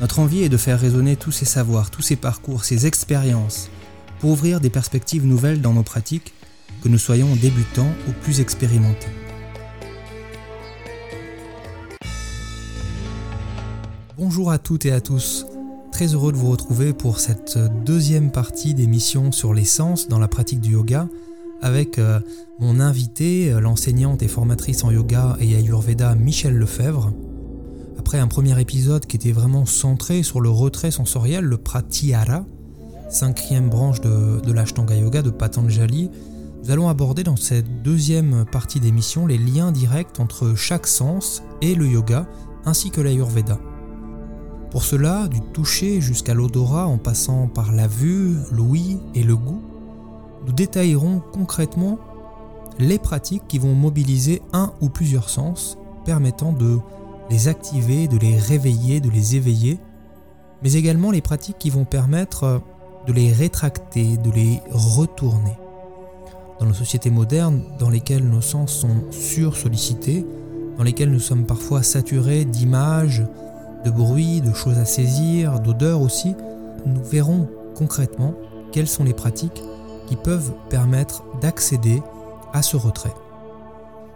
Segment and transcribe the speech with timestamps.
[0.00, 3.68] Notre envie est de faire résonner tous ces savoirs, tous ces parcours, ces expériences,
[4.18, 6.32] pour ouvrir des perspectives nouvelles dans nos pratiques,
[6.82, 9.10] que nous soyons débutants ou plus expérimentés.
[14.16, 15.44] Bonjour à toutes et à tous,
[15.92, 20.62] très heureux de vous retrouver pour cette deuxième partie d'émission sur l'essence dans la pratique
[20.62, 21.08] du yoga
[21.60, 22.20] avec euh,
[22.58, 27.12] mon invité, euh, l'enseignante et formatrice en yoga et ayurveda Michel Lefebvre.
[28.10, 32.44] Après un premier épisode qui était vraiment centré sur le retrait sensoriel, le pratyahara,
[33.08, 36.10] cinquième branche de, de l'Ashtanga Yoga de Patanjali,
[36.60, 41.76] nous allons aborder dans cette deuxième partie d'émission les liens directs entre chaque sens et
[41.76, 42.26] le yoga,
[42.64, 43.60] ainsi que l'ayurveda.
[44.72, 49.62] Pour cela, du toucher jusqu'à l'odorat en passant par la vue, l'ouïe et le goût,
[50.48, 52.00] nous détaillerons concrètement
[52.80, 56.80] les pratiques qui vont mobiliser un ou plusieurs sens, permettant de
[57.30, 59.78] les activer, de les réveiller, de les éveiller,
[60.62, 62.60] mais également les pratiques qui vont permettre
[63.06, 65.56] de les rétracter, de les retourner.
[66.58, 70.26] Dans nos sociétés modernes, dans lesquelles nos sens sont sursollicités,
[70.76, 73.24] dans lesquelles nous sommes parfois saturés d'images,
[73.84, 76.34] de bruits, de choses à saisir, d'odeurs aussi,
[76.84, 78.34] nous verrons concrètement
[78.72, 79.62] quelles sont les pratiques
[80.06, 82.02] qui peuvent permettre d'accéder
[82.52, 83.14] à ce retrait.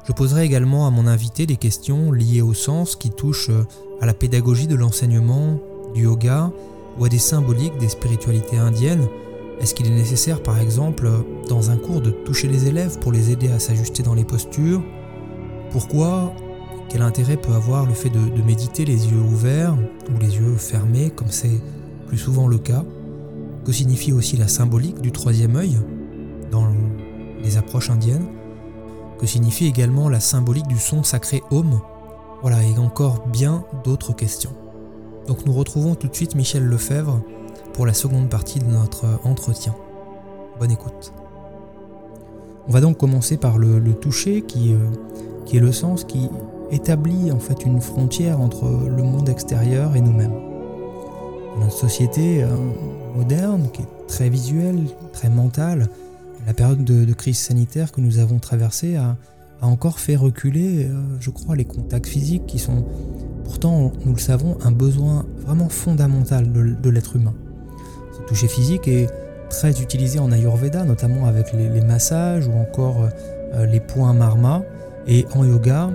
[0.06, 3.64] Je poserai également à mon invité des questions liées au sens qui touchent euh,
[4.00, 5.58] à la pédagogie de l'enseignement,
[5.94, 6.52] du yoga
[6.98, 9.08] ou à des symboliques des spiritualités indiennes.
[9.60, 11.08] Est-ce qu'il est nécessaire par exemple
[11.48, 14.82] dans un cours de toucher les élèves pour les aider à s'ajuster dans les postures?
[15.70, 16.34] Pourquoi?
[16.90, 19.74] Quel intérêt peut avoir le fait de, de méditer les yeux ouverts
[20.14, 21.62] ou les yeux fermés comme c'est
[22.08, 22.84] plus souvent le cas?
[23.64, 25.78] Que signifie aussi la symbolique du troisième œil
[26.50, 26.66] dans
[27.42, 28.26] les approches indiennes?
[29.18, 31.80] Que signifie également la symbolique du son sacré Om.
[32.42, 34.52] Voilà, et encore bien d'autres questions.
[35.26, 37.20] Donc nous retrouvons tout de suite Michel Lefebvre
[37.72, 39.74] pour la seconde partie de notre entretien.
[40.58, 41.12] Bonne écoute.
[42.68, 44.78] On va donc commencer par le, toucher qui, euh,
[45.44, 46.30] qui est le sens qui
[46.70, 50.34] établit en fait une frontière entre le monde extérieur et nous-mêmes.
[51.60, 52.48] Notre société euh,
[53.14, 55.88] moderne qui est très visuelle, très mentale,
[56.46, 59.16] la période de, crise sanitaire que nous avons traversée a,
[59.62, 62.84] encore fait reculer, euh, je crois, les contacts physiques qui sont
[63.44, 67.32] pourtant, nous le savons, un besoin vraiment fondamental de, l'être humain.
[68.12, 69.08] Ce toucher physique est
[69.48, 73.08] très utilisé en Ayurveda, notamment avec les, massages ou encore
[73.54, 74.62] euh, les points marma.
[75.06, 75.90] Et en yoga,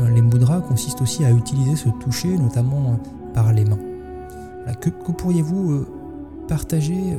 [0.00, 2.98] euh, les mudras consistent aussi à utiliser ce toucher, notamment
[3.32, 3.78] par les mains.
[4.80, 5.86] que pourriez-vous
[6.48, 7.16] partager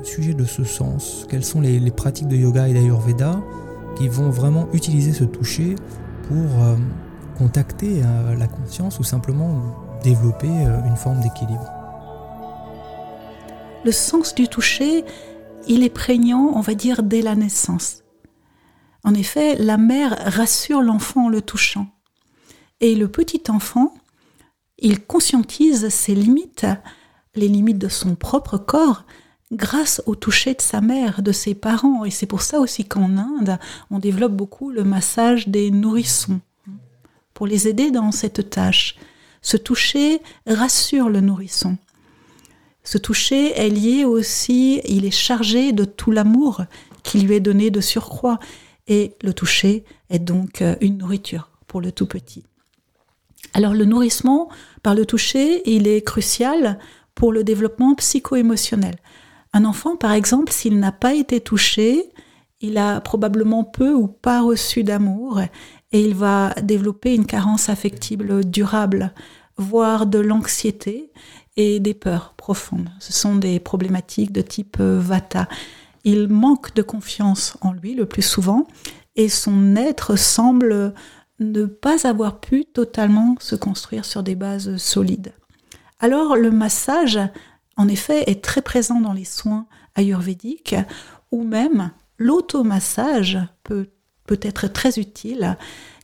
[0.00, 3.42] au sujet de ce sens Quelles sont les, pratiques de yoga et d'ayurveda
[3.96, 5.74] qui vont vraiment utiliser ce toucher
[6.28, 6.76] pour euh,
[7.38, 9.62] contacter euh, la conscience ou simplement
[10.02, 11.70] développer euh, une forme d'équilibre?
[13.84, 15.04] Le sens du toucher,
[15.68, 18.02] il est prégnant, on va dire, dès la naissance.
[19.04, 21.86] En effet, la mère rassure l'enfant en le touchant.
[22.80, 23.94] Et le petit enfant,
[24.78, 26.66] il conscientise ses limites,
[27.34, 29.04] les limites de son propre corps,
[29.52, 32.04] grâce au toucher de sa mère, de ses parents.
[32.04, 33.58] Et c'est pour ça aussi qu'en Inde,
[33.90, 36.40] on développe beaucoup le massage des nourrissons,
[37.34, 38.96] pour les aider dans cette tâche.
[39.42, 41.76] Ce toucher rassure le nourrisson.
[42.82, 46.64] Ce toucher est lié aussi, il est chargé de tout l'amour
[47.02, 48.38] qui lui est donné de surcroît.
[48.88, 52.44] Et le toucher est donc euh, une nourriture pour le tout petit.
[53.54, 54.48] Alors le nourrissement
[54.82, 56.78] par le toucher, il est crucial
[57.14, 58.96] pour le développement psycho-émotionnel.
[59.56, 62.12] Un enfant, par exemple, s'il n'a pas été touché,
[62.60, 65.40] il a probablement peu ou pas reçu d'amour
[65.92, 69.14] et il va développer une carence affective durable,
[69.56, 71.10] voire de l'anxiété
[71.56, 72.90] et des peurs profondes.
[73.00, 75.48] Ce sont des problématiques de type euh, Vata.
[76.04, 78.66] Il manque de confiance en lui le plus souvent
[79.14, 80.92] et son être semble
[81.40, 85.32] ne pas avoir pu totalement se construire sur des bases solides.
[85.98, 87.18] Alors le massage
[87.76, 90.76] en effet, est très présent dans les soins ayurvédiques,
[91.30, 93.88] ou même l'automassage peut,
[94.26, 95.56] peut être très utile.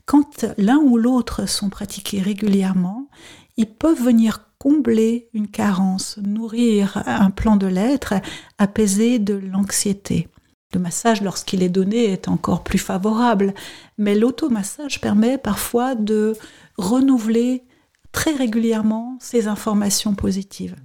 [0.05, 3.09] Quand l'un ou l'autre sont pratiqués régulièrement,
[3.57, 8.15] ils peuvent venir combler une carence, nourrir un plan de l'être,
[8.59, 10.29] apaiser de l'anxiété.
[10.75, 13.55] Le massage, lorsqu'il est donné, est encore plus favorable,
[13.99, 16.35] mais l'automassage permet parfois de
[16.79, 17.65] renouveler
[18.13, 20.77] très régulièrement ces informations positives.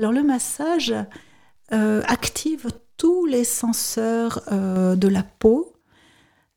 [0.00, 0.94] Alors le massage
[1.74, 5.74] euh, active tous les senseurs euh, de la peau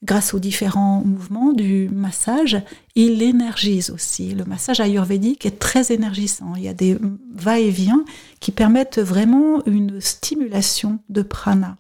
[0.01, 2.61] grâce aux différents mouvements du massage.
[2.95, 4.33] Il énergise aussi.
[4.33, 6.55] Le massage ayurvédique est très énergisant.
[6.55, 6.97] Il y a des
[7.35, 8.05] va-et-vient
[8.39, 11.75] qui permettent vraiment une stimulation de prana.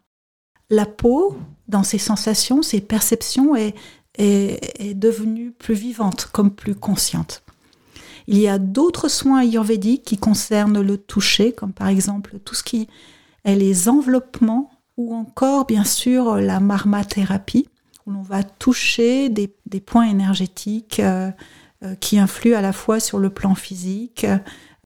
[0.69, 1.37] La peau,
[1.69, 3.73] dans ses sensations, ses perceptions, est,
[4.17, 7.42] est devenue plus vivante, comme plus consciente.
[8.27, 12.63] Il y a d'autres soins ayurvédiques qui concernent le toucher, comme par exemple tout ce
[12.63, 12.87] qui
[13.43, 17.67] est les enveloppements ou encore bien sûr la marmathérapie,
[18.05, 19.47] où l'on va toucher des,
[19.79, 21.31] points énergétiques euh,
[21.83, 24.25] euh, qui influent à la fois sur le plan physique,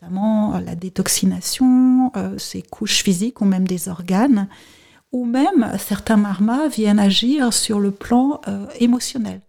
[0.02, 4.48] notamment la détoxination, euh, ses couches physiques ou même des organes,
[5.12, 8.42] ou même certains marmas viennent agir sur le plan
[8.80, 9.42] émotionnel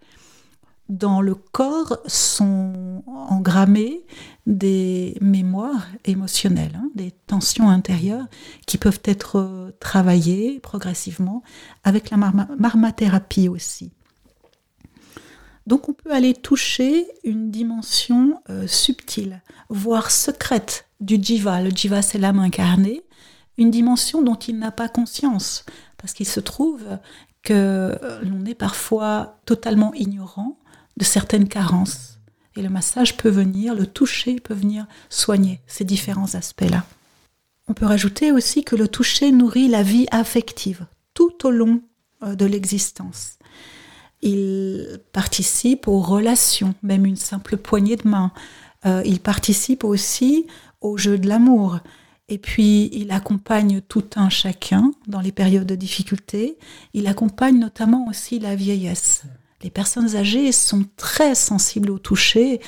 [0.88, 4.04] dans le corps sont engrammées
[4.46, 8.26] des mémoires émotionnelles, hein, des tensions intérieures
[8.66, 11.42] qui peuvent être euh, travaillées progressivement
[11.84, 13.92] avec la marmathérapie aussi.
[15.66, 21.60] Donc on peut aller toucher une dimension euh, subtile, voire secrète du jiva.
[21.60, 23.02] Le jiva c'est l'âme incarnée,
[23.58, 25.66] une dimension dont il n'a pas conscience,
[25.98, 26.82] parce qu'il se trouve
[27.42, 30.58] que euh, l'on est parfois totalement ignorant
[30.98, 32.18] de certaines carences.
[32.56, 36.84] Et le massage peut venir, le toucher peut venir soigner ces différents aspects-là.
[37.68, 41.82] On peut rajouter aussi que le toucher nourrit la vie affective tout au long
[42.22, 43.38] euh, de l'existence.
[44.20, 48.32] Il participe aux relations, même une simple poignée de main.
[48.86, 50.46] Euh, il participe aussi
[50.80, 51.78] au jeu de l'amour.
[52.28, 56.58] Et puis, il accompagne tout un chacun dans les périodes de difficulté.
[56.92, 59.22] Il accompagne notamment aussi la vieillesse
[59.62, 62.60] les personnes âgées sont très sensibles au toucher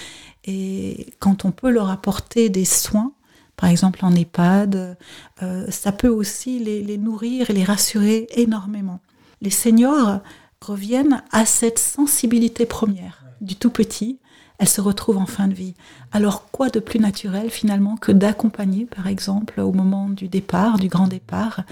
[0.44, 3.12] et quand on peut leur apporter des soins,
[3.56, 4.96] par exemple en EHPAD,
[5.42, 9.00] euh, ça peut aussi les, nourrir et les rassurer énormément.
[9.42, 10.20] Les seniors
[10.60, 14.18] reviennent à cette sensibilité première du tout petit,
[14.58, 15.74] elle se retrouve en fin de vie.
[16.12, 20.88] Alors quoi de plus naturel finalement que d'accompagner, par exemple, au moment du départ, du
[20.88, 21.62] grand départ,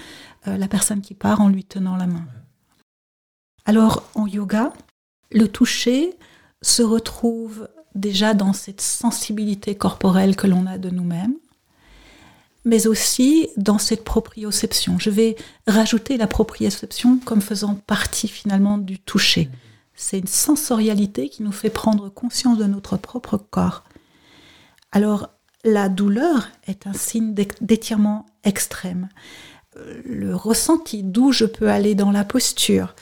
[0.47, 2.25] euh, la personne qui part en lui tenant la main?
[3.65, 4.73] Alors en yoga,
[5.31, 6.15] le toucher
[6.61, 11.35] se retrouve déjà dans cette sensibilité corporelle que l'on a de nous-mêmes,
[12.65, 14.99] mais aussi dans cette proprioception.
[14.99, 15.35] Je vais
[15.67, 19.49] rajouter la proprioception comme faisant partie finalement du toucher.
[19.95, 23.83] C'est une sensorialité qui nous fait prendre conscience de notre propre corps.
[24.91, 25.29] Alors,
[25.65, 29.09] la douleur est un signe d'étirement extrême.
[30.05, 32.95] Le ressenti d'où je peux aller dans la posture,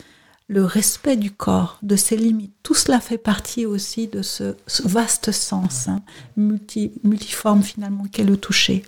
[0.47, 4.55] le respect du corps, de ses limites, tout cela fait partie aussi de ce,
[4.85, 6.01] vaste sens hein,
[6.37, 8.83] multiforme finalement qu'est le toucher.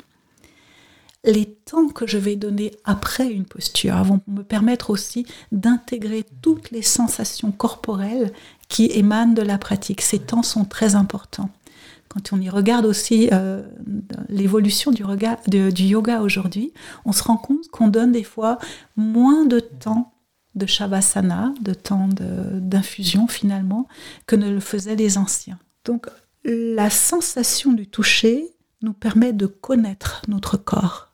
[1.26, 6.72] Les temps que je vais donner après une posture vont me permettre aussi d'intégrer toutes
[6.72, 8.32] les sensations corporelles
[8.70, 10.00] qui émanent de la pratique.
[10.00, 11.50] Ces temps sont très importants.
[12.08, 13.62] Quand on y regarde aussi euh,
[14.30, 15.04] l'évolution du,
[15.74, 16.72] du yoga aujourd'hui,
[17.04, 18.58] on se rend compte qu'on donne des fois
[18.96, 20.14] moins de temps
[20.56, 23.88] de Shavasana, de temps d'infusion finalement,
[24.26, 25.60] que ne le faisaient les anciens.
[25.86, 26.08] Donc
[26.44, 31.14] la sensation du toucher nous permet de connaître notre corps,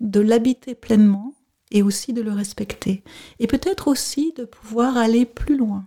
[0.00, 1.32] de l'habiter pleinement
[1.70, 3.02] et aussi de le respecter.
[3.38, 5.86] Et peut-être aussi de pouvoir aller plus loin,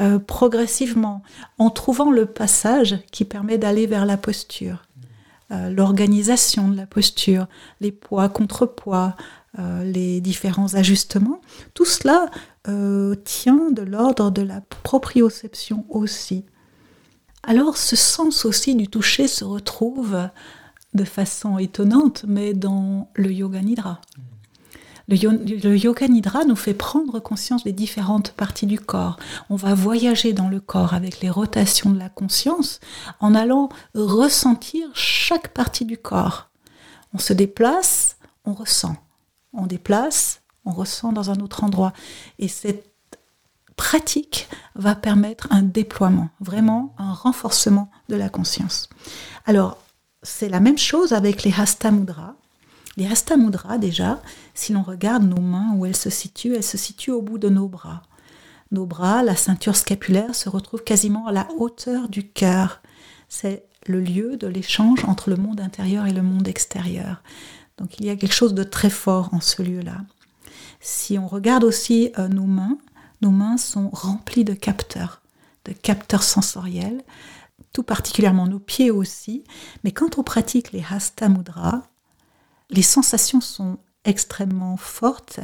[0.00, 1.22] euh, progressivement,
[1.58, 4.84] en trouvant le passage qui permet d'aller vers la posture,
[5.50, 7.46] euh, l'organisation de la posture,
[7.80, 9.20] les poids contre poids, euh,
[9.58, 11.40] les différents ajustements,
[11.74, 12.30] tout cela
[12.68, 16.44] euh, tient de l'ordre de la proprioception aussi.
[17.42, 20.16] Alors ce sens aussi du toucher se retrouve
[20.94, 24.00] de façon étonnante, mais dans le yoga nidra.
[25.08, 29.18] Le, yoga nidra nous fait prendre conscience des différentes parties du corps.
[29.50, 32.78] On va voyager dans le corps avec les rotations de la conscience
[33.18, 36.50] en allant ressentir chaque partie du corps.
[37.12, 38.96] On se déplace, on ressent
[39.52, 41.92] on déplace, on ressent dans un autre endroit.
[42.38, 42.92] Et cette
[43.76, 48.88] pratique va permettre un déploiement, vraiment un renforcement de la conscience.
[49.46, 49.78] Alors,
[50.22, 52.36] c'est la même chose avec les Hasta Mudra.
[52.96, 54.20] Les Hasta Mudra, déjà,
[54.54, 57.48] si l'on regarde nos mains où elles se situent, elles se situent au bout de
[57.48, 58.02] nos bras.
[58.70, 62.80] Nos bras, la ceinture scapulaire se retrouve quasiment à la hauteur du cœur.
[63.28, 67.22] c'est le lieu de l'échange entre le monde intérieur et le monde extérieur.
[67.78, 69.98] Donc il y a quelque chose de très fort en ce lieu-là.
[70.80, 72.78] Si on regarde aussi euh, nos mains,
[73.20, 75.22] nos mains sont remplies de capteurs,
[75.64, 77.02] de capteurs sensoriels,
[77.72, 79.44] tout particulièrement nos pieds aussi.
[79.84, 81.84] Mais quand on pratique les Hasta Mudra,
[82.70, 85.40] les sensations sont extrêmement fortes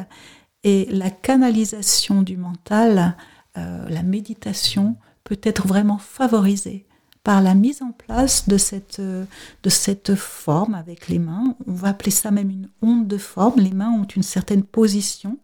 [0.64, 3.16] et la canalisation du mental,
[3.56, 6.87] euh, la méditation peut être vraiment favorisée
[7.28, 9.26] par la mise en place de cette, euh,
[9.62, 11.54] de cette forme avec les mains.
[11.66, 13.60] On va appeler ça même une onde de forme.
[13.60, 15.36] Les mains ont une certaine position.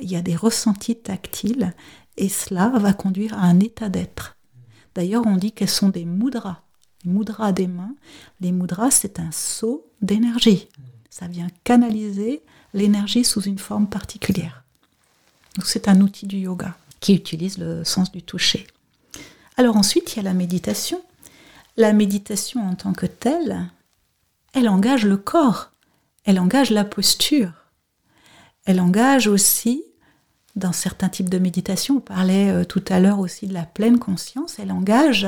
[0.00, 1.74] Il y a des ressentis tactiles
[2.16, 4.38] et cela va conduire à un état d'être.
[4.94, 6.62] D'ailleurs, on dit qu'elles sont des mudras.
[7.04, 7.94] Les mudras des mains.
[8.40, 10.68] Les mudras, c'est un saut d'énergie.
[11.10, 14.64] Ça vient canaliser l'énergie sous une forme particulière.
[15.56, 18.66] Donc c'est un outil du yoga qui utilise le sens du toucher.
[19.58, 21.02] Alors ensuite, il y a la méditation.
[21.80, 23.70] La méditation en tant que telle,
[24.52, 25.70] elle engage le corps,
[26.26, 27.52] elle engage la posture,
[28.66, 29.82] elle engage aussi,
[30.56, 33.98] dans certains types de méditation, on parlait euh, tout à l'heure aussi de la pleine
[33.98, 35.26] conscience, elle engage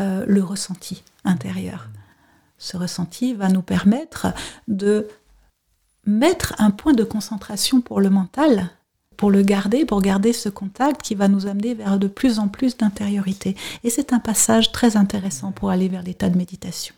[0.00, 1.88] euh, le ressenti intérieur.
[2.58, 4.28] Ce ressenti va nous permettre
[4.68, 5.08] de
[6.06, 8.70] mettre un point de concentration pour le mental,
[9.16, 12.48] pour le garder, pour garder ce contact qui va nous amener vers de plus en
[12.48, 13.56] plus d'intériorité.
[13.84, 16.94] Et c'est un passage très intéressant pour aller vers l'état de méditation.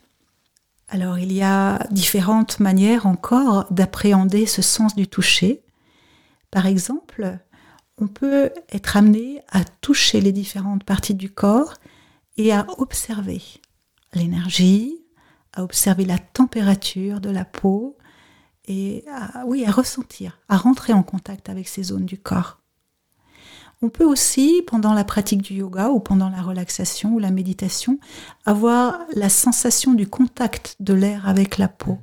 [0.89, 5.63] Alors il y a différentes manières encore d'appréhender ce sens du toucher.
[6.51, 7.39] Par exemple,
[7.99, 11.75] on peut être amené à toucher les différentes parties du corps
[12.37, 13.43] et à observer
[14.13, 15.01] l'énergie,
[15.53, 17.97] à observer la température de la peau,
[18.67, 22.61] et à, oui, à ressentir, à rentrer en contact avec ces zones du corps.
[23.83, 27.99] On peut aussi, pendant la pratique du yoga ou pendant la relaxation ou la méditation,
[28.47, 31.99] avoir la sensation du contact de l'air avec la peau,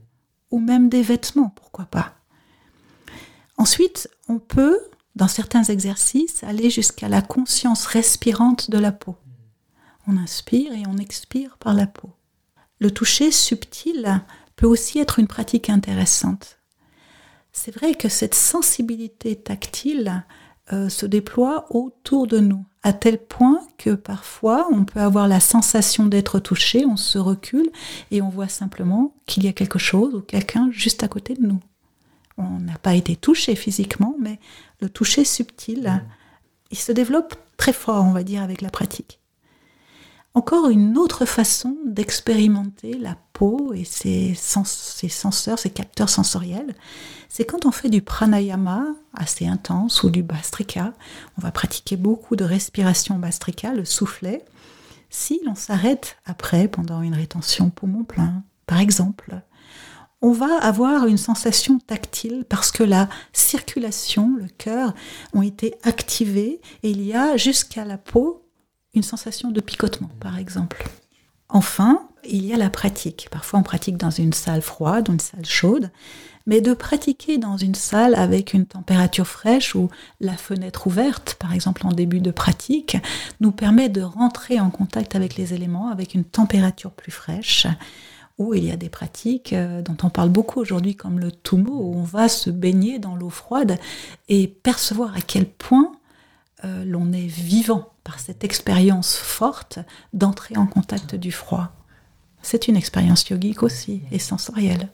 [0.51, 2.13] ou même des vêtements, pourquoi pas.
[3.57, 4.79] Ensuite, on peut,
[5.15, 9.15] dans certains exercices, aller jusqu'à la conscience respirante de la peau.
[10.07, 12.11] On inspire et on expire par la peau.
[12.79, 14.21] Le toucher subtil
[14.61, 16.59] peut aussi être une pratique intéressante.
[17.51, 20.23] C'est vrai que cette sensibilité tactile
[20.71, 25.39] euh, se déploie autour de nous, à tel point que parfois on peut avoir la
[25.39, 27.71] sensation d'être touché, on se recule
[28.11, 31.41] et on voit simplement qu'il y a quelque chose ou quelqu'un juste à côté de
[31.41, 31.59] nous.
[32.37, 34.39] On n'a pas été touché physiquement, mais
[34.79, 36.03] le toucher subtil,
[36.69, 39.20] il se développe très fort, on va dire, avec la pratique.
[40.33, 46.73] Encore une autre façon d'expérimenter la peau et ses, senseurs, ses capteurs sensoriels,
[47.27, 50.93] c'est quand on fait du pranayama assez intense ou du bastrika.
[51.37, 54.45] On va pratiquer beaucoup de respiration bastrika, le soufflet.
[55.09, 59.41] Si l'on s'arrête après pendant une rétention poumon plein, par exemple,
[60.21, 64.93] on va avoir une sensation tactile parce que la circulation, le cœur
[65.33, 68.40] ont été activés et il y a jusqu'à la peau
[68.93, 70.87] une sensation de picotement, par exemple.
[71.49, 73.27] Enfin, il y a la pratique.
[73.31, 75.89] Parfois, on pratique dans une salle froide ou une salle chaude,
[76.45, 81.53] mais de pratiquer dans une salle avec une température fraîche ou la fenêtre ouverte, par
[81.53, 82.97] exemple en début de pratique,
[83.39, 87.67] nous permet de rentrer en contact avec les éléments avec une température plus fraîche.
[88.37, 91.73] Ou il y a des pratiques euh, dont on parle beaucoup aujourd'hui comme le tumo,
[91.73, 93.77] où on va se baigner dans l'eau froide
[94.29, 95.91] et percevoir à quel point
[96.63, 99.79] euh, l'on est vivant par cette expérience forte
[100.13, 101.71] d'entrer en contact du froid.
[102.41, 104.89] C'est une expérience yogique aussi et sensorielle.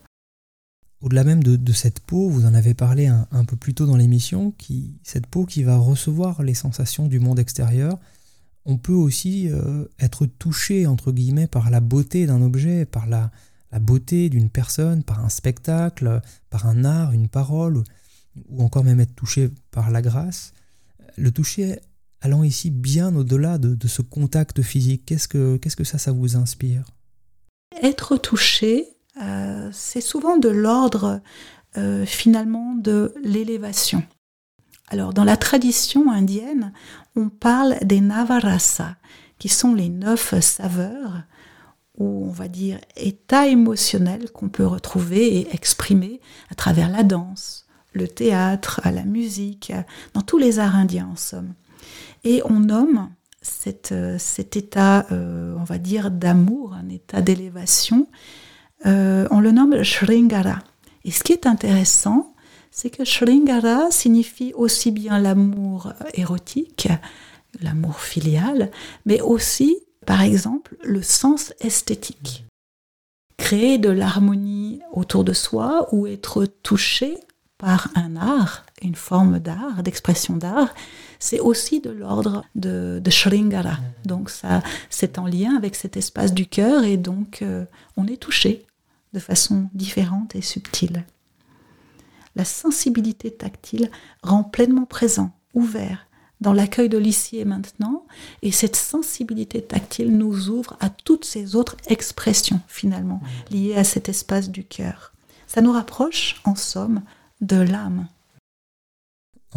[1.02, 4.52] Au-delà même de, cette peau, vous en avez parlé un, peu plus tôt dans l'émission,
[4.58, 8.00] qui, cette peau qui va recevoir les sensations du monde extérieur,
[8.66, 13.32] on peut aussi euh, être touché, entre guillemets, par la beauté d'un objet, par la,
[13.72, 17.84] la beauté d'une personne, par un spectacle, par un art, une parole,
[18.50, 20.54] ou encore même être touché par la grâce.
[21.16, 21.80] Le toucher
[22.22, 26.84] allant ici bien au-delà de, ce contact physique, qu'est-ce que, que ça, ça vous inspire?
[27.82, 28.88] Être touché,
[29.22, 31.22] euh, c'est souvent de l'ordre
[31.78, 34.04] euh, finalement de l'élévation.
[34.90, 36.72] Alors dans la tradition indienne,
[37.16, 38.96] on parle des navarasa,
[39.38, 41.24] qui sont les neuf saveurs
[41.98, 47.66] ou on va dire états émotionnels qu'on peut retrouver et exprimer à travers la danse,
[47.94, 49.74] le théâtre, la musique,
[50.14, 51.54] dans tous les arts indiens en somme.
[52.24, 53.10] Et on nomme
[53.92, 58.08] euh, cet état, euh, on va dire, d'amour, un état d'élévation,
[58.86, 60.60] euh, on le nomme Shringara.
[61.06, 62.34] Et ce qui est intéressant,
[62.72, 66.90] c'est que Shringara signifie aussi bien l'amour érotique,
[67.62, 68.72] l'amour filial,
[69.06, 72.46] mais aussi par exemple, le sens esthétique.
[73.36, 77.18] Créer de l'harmonie autour de soi ou être touché
[77.58, 80.74] par un art, une forme d'art, d'expression d'art,
[81.19, 83.77] c'est aussi de l'ordre de, de Shringara.
[84.05, 87.65] Donc ça, c'est en lien avec cet espace du cœur et donc euh,
[87.96, 88.65] on est touché
[89.13, 91.05] de façon différente et subtile.
[92.36, 93.89] La sensibilité tactile
[94.22, 96.07] rend pleinement présent, ouvert,
[96.39, 98.05] dans l'accueil de l'ici et maintenant,
[98.43, 104.07] et cette sensibilité tactile nous ouvre à toutes ces autres expressions finalement liées à cet
[104.07, 105.13] espace du cœur.
[105.48, 107.01] Ça nous rapproche, en somme,
[107.41, 108.07] de l'âme.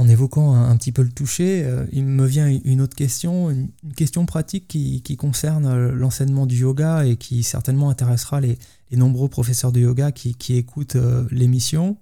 [0.01, 3.69] En évoquant un, petit peu le toucher, euh, il me vient une autre question, une,
[3.95, 8.57] question pratique qui, concerne euh, l'enseignement du yoga et qui certainement intéressera les,
[8.93, 11.99] nombreux professeurs de yoga qui, écoutent euh, l'émission.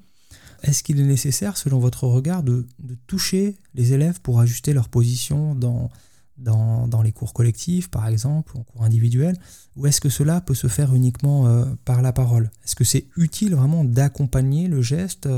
[0.62, 2.69] Est-ce qu'il est nécessaire, selon votre regard, de,
[3.09, 5.90] toucher les élèves pour ajuster leur position dans,
[6.37, 9.38] dans, les cours collectifs, par exemple, ou en cours individuels
[9.75, 12.52] Ou est-ce que cela peut se faire uniquement par la parole?
[12.64, 15.28] Est-ce que c'est utile vraiment d'accompagner le geste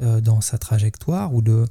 [0.00, 1.64] dans sa trajectoire ou de,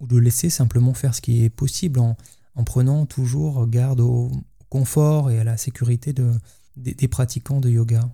[0.00, 2.16] ou de laisser simplement faire ce qui est possible en,
[2.54, 4.30] en prenant toujours garde au
[4.68, 6.32] confort et à la sécurité de,
[6.76, 8.08] des, pratiquants de yoga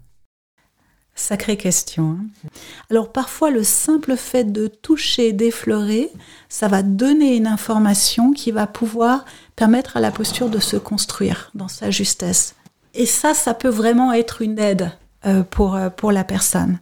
[1.16, 2.18] Sacrée question.
[2.20, 2.48] Hein.
[2.90, 6.10] Alors parfois le simple fait de toucher, d'effleurer,
[6.48, 9.24] ça va donner une information qui va pouvoir
[9.54, 12.56] permettre à la posture de se construire dans sa justesse.
[12.94, 14.90] Et ça, ça peut vraiment être une aide
[15.24, 16.80] euh, pour, euh, pour la personne.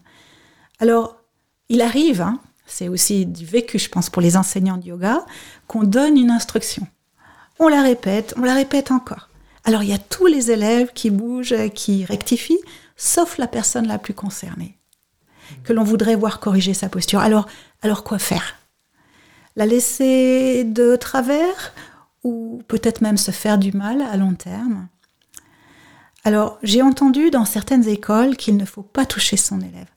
[0.79, 1.17] Alors,
[1.69, 5.25] il arrive hein, c'est aussi du vécu, je pense, pour les enseignants de yoga,
[5.67, 6.87] qu'on donne une instruction.
[7.59, 9.29] On la répète, on la répète encore.
[9.65, 12.61] Alors il y a tous les élèves qui bougent, qui rectifient,
[12.97, 14.77] sauf la personne la plus concernée,
[15.65, 17.21] que l'on voudrait voir corriger sa posture.
[17.21, 17.47] Alors,
[17.83, 18.57] alors quoi faire?
[19.55, 21.75] La laisser de travers
[22.25, 24.89] ou peut-être même se faire du mal à long terme?
[26.25, 29.91] Alors j'ai entendu dans certaines écoles qu'il ne faut pas toucher son élève.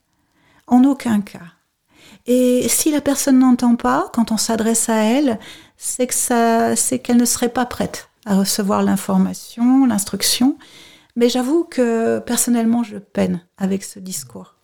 [0.67, 1.54] En aucun cas.
[2.27, 5.39] Et si la personne n'entend pas, quand on s'adresse à elle,
[5.77, 10.57] c'est que c'est qu'elle ne serait pas prête à recevoir l'information, l'instruction.
[11.15, 14.55] Mais j'avoue que personnellement, je peine avec ce discours.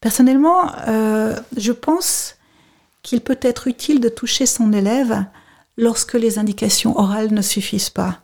[0.00, 2.36] Personnellement, euh, je pense
[3.02, 5.24] qu'il peut être utile de toucher son élève
[5.78, 8.20] lorsque les indications orales ne suffisent pas,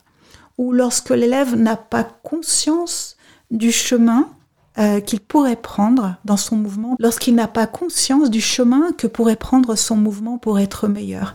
[0.58, 3.16] ou lorsque l'élève n'a pas conscience
[3.50, 4.28] du chemin
[4.78, 9.36] euh, qu'il pourrait prendre dans son mouvement lorsqu'il n'a pas conscience du chemin que pourrait
[9.36, 11.34] prendre son mouvement pour être meilleur.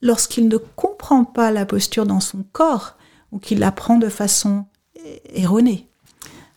[0.00, 2.94] Lorsqu'il ne comprend pas la posture dans son corps
[3.32, 4.64] ou qu'il la prend de façon
[5.34, 5.88] erronée.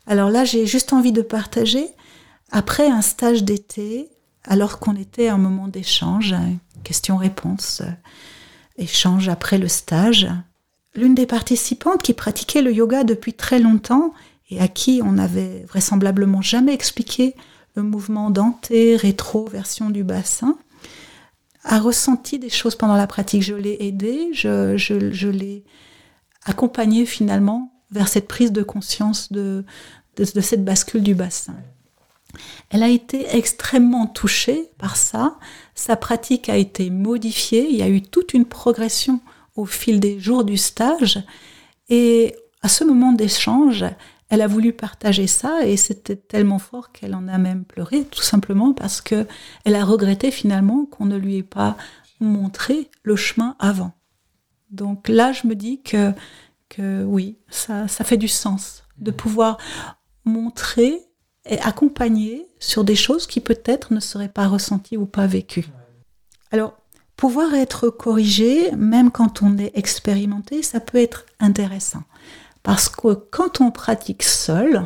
[0.08, 1.88] Alors là, j'ai juste envie de partager,
[2.52, 4.10] après un stage d'été,
[4.44, 6.36] alors qu'on était à un moment d'échange,
[6.84, 7.82] question-réponse,
[8.78, 10.28] échange après le stage,
[10.96, 14.14] l'une des participantes qui pratiquait le yoga depuis très longtemps
[14.52, 17.36] et à qui on n'avait vraisemblablement jamais expliqué
[17.76, 20.58] le mouvement denté, rétro, version du bassin,
[21.64, 23.44] a ressenti des choses pendant la pratique.
[23.44, 25.64] Je l'ai aidé, je, l'ai
[26.44, 29.64] accompagné finalement vers cette prise de conscience de,
[30.18, 31.56] cette bascule du bassin.
[32.70, 35.38] Elle a été extrêmement touchée par ça,
[35.76, 39.20] sa pratique a été modifiée, il y a eu toute une progression
[39.56, 41.22] au fil des jours du stage,
[41.90, 43.84] et à ce moment d'échange,
[44.32, 48.22] elle a voulu partager ça et c'était tellement fort qu'elle en a même pleuré, tout
[48.22, 49.28] simplement parce que
[49.66, 51.76] elle a regretté finalement qu'on ne lui ait pas
[52.22, 53.92] montré le chemin avant.
[54.70, 56.14] Donc là, je me dis que,
[56.70, 59.58] que oui, ça, ça fait du sens de pouvoir
[60.24, 60.98] montrer
[61.46, 65.68] et accompagner sur des choses qui peut-être ne seraient pas ressenties ou pas vécues.
[66.52, 66.78] Alors,
[67.18, 72.04] pouvoir être corrigé, même quand on est expérimenté, ça peut être intéressant.
[72.64, 74.84] Parce que quand on pratique seul,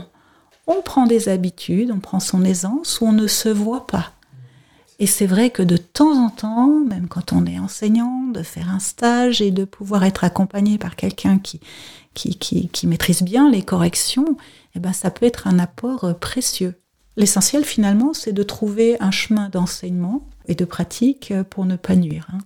[0.68, 4.12] on prend des habitudes, on prend son aisance où on ne se voit pas.
[4.98, 8.70] Et c'est vrai que de temps en temps, même quand on est enseignant, de faire
[8.70, 11.60] un stage et de pouvoir être accompagné par quelqu'un qui,
[12.14, 14.38] qui, qui, maîtrise bien les corrections,
[14.74, 16.76] eh ben, ça peut être un apport euh, précieux.
[17.18, 21.96] L'essentiel finalement, c'est de trouver un chemin d'enseignement et de pratique euh, pour ne pas
[21.96, 22.28] nuire.
[22.32, 22.38] Hein.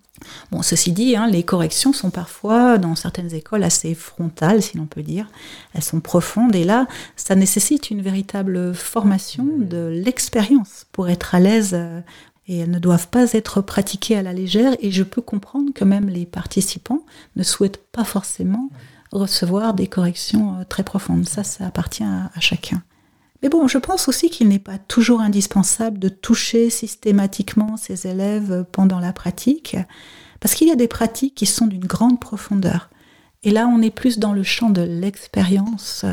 [0.52, 4.86] Bon, ceci dit, hein, les corrections sont parfois, dans certaines écoles, assez frontales, si l'on
[4.86, 5.28] peut dire.
[5.74, 11.40] Elles sont profondes et là, ça nécessite une véritable formation de l'expérience pour être à
[11.40, 12.02] l'aise euh,
[12.48, 15.86] et elles ne doivent pas être pratiquées à la légère et je peux comprendre que
[15.86, 17.04] même les participants
[17.36, 18.70] ne souhaitent pas forcément
[19.12, 21.28] recevoir des corrections euh, très profondes.
[21.28, 22.82] Ça, ça appartient à chacun.
[23.42, 28.66] Mais bon, je pense aussi qu'il n'est pas toujours indispensable de toucher systématiquement ses élèves
[28.72, 29.78] pendant la pratique,
[30.40, 32.90] parce qu'il y a des pratiques qui sont d'une grande profondeur.
[33.44, 36.06] Et là, on est plus dans le champ de l'expérience,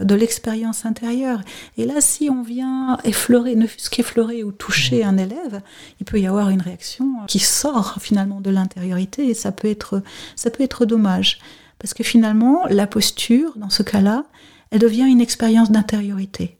[0.00, 1.40] de l'expérience intérieure.
[1.76, 5.62] Et là, si on vient effleurer, ne fût-ce qu'effleurer ou toucher un élève,
[6.00, 10.02] il peut y avoir une réaction qui sort finalement de l'intériorité et ça peut être,
[10.34, 11.38] ça peut être dommage.
[11.78, 14.24] Parce que finalement, la posture, dans ce cas-là,
[14.70, 16.55] elle devient une expérience d'intériorité.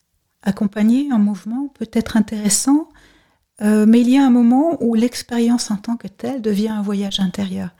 [0.46, 2.88] Accompagner un mouvement peut être intéressant,
[3.62, 6.82] euh, mais il y a un moment où l'expérience en tant que telle devient un
[6.82, 7.70] voyage intérieur.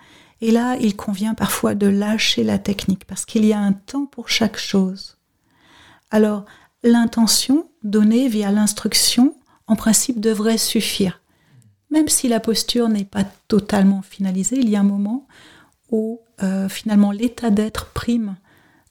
[0.41, 4.07] Et là, il convient parfois de lâcher la technique, parce qu'il y a un temps
[4.07, 5.17] pour chaque chose.
[6.11, 6.45] Alors,
[6.83, 9.37] l'intention donnée via l'instruction,
[9.69, 11.21] en principe, devrait suffire.
[11.91, 15.29] Même si la posture n'est pas totalement finalisée, il y a un moment
[15.93, 18.35] où euh, finalement l'état d'être prime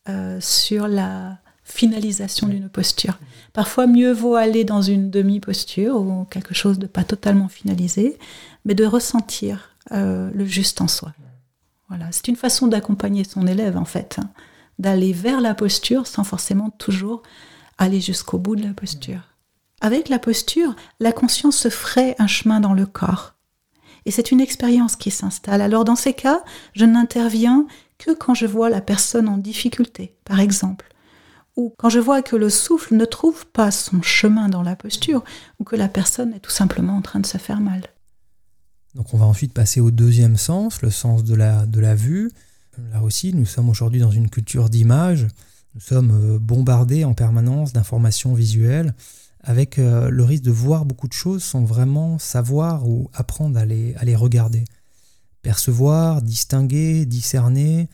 [0.08, 3.20] euh, sur la finalisation d'une posture.
[3.52, 8.18] Parfois, mieux vaut aller dans une demi-posture ou quelque chose de pas totalement finalisé,
[8.64, 11.14] mais de ressentir euh, le juste en soi.
[11.90, 14.30] Voilà, c'est une façon d'accompagner son élève en fait, hein,
[14.80, 17.24] d'aller vers la posture sans forcément toujours
[17.78, 19.22] aller jusqu'au bout de la posture.
[19.82, 23.34] Avec la posture, la conscience se ferait un chemin dans le corps.
[24.06, 25.62] Et c'est une expérience qui s'installe.
[25.62, 30.40] Alors dans ces cas, je n'interviens que quand je vois la personne en difficulté, par
[30.40, 30.95] exemple,
[31.56, 35.24] ou quand je vois que le souffle ne trouve pas son chemin dans la posture,
[35.60, 37.82] ou que la personne est tout simplement en train de se faire mal.
[38.94, 42.32] Donc on va ensuite passer au deuxième sens, le sens de la, de la vue.
[42.92, 45.28] Là aussi, nous sommes aujourd'hui dans une culture d'image.
[45.76, 48.94] Nous sommes euh, bombardés en permanence d'informations visuelles
[49.42, 53.66] avec euh, le risque de voir beaucoup de choses sans vraiment savoir ou apprendre à
[53.66, 54.64] les, à les regarder.
[55.42, 57.88] Percevoir, distinguer, discerner,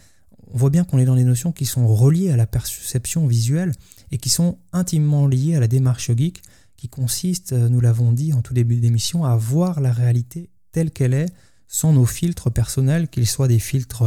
[0.54, 3.72] on voit bien qu'on est dans des notions qui sont reliées à la perception visuelle
[4.12, 6.42] et qui sont intimement liées à la démarche yogique
[6.78, 10.92] qui consiste, euh, nous l'avons dit en tout début d'émission, à voir la réalité telle
[10.92, 11.32] qu'elle est
[11.68, 14.02] sans nos filtres personnels, qu'ils soient des filtres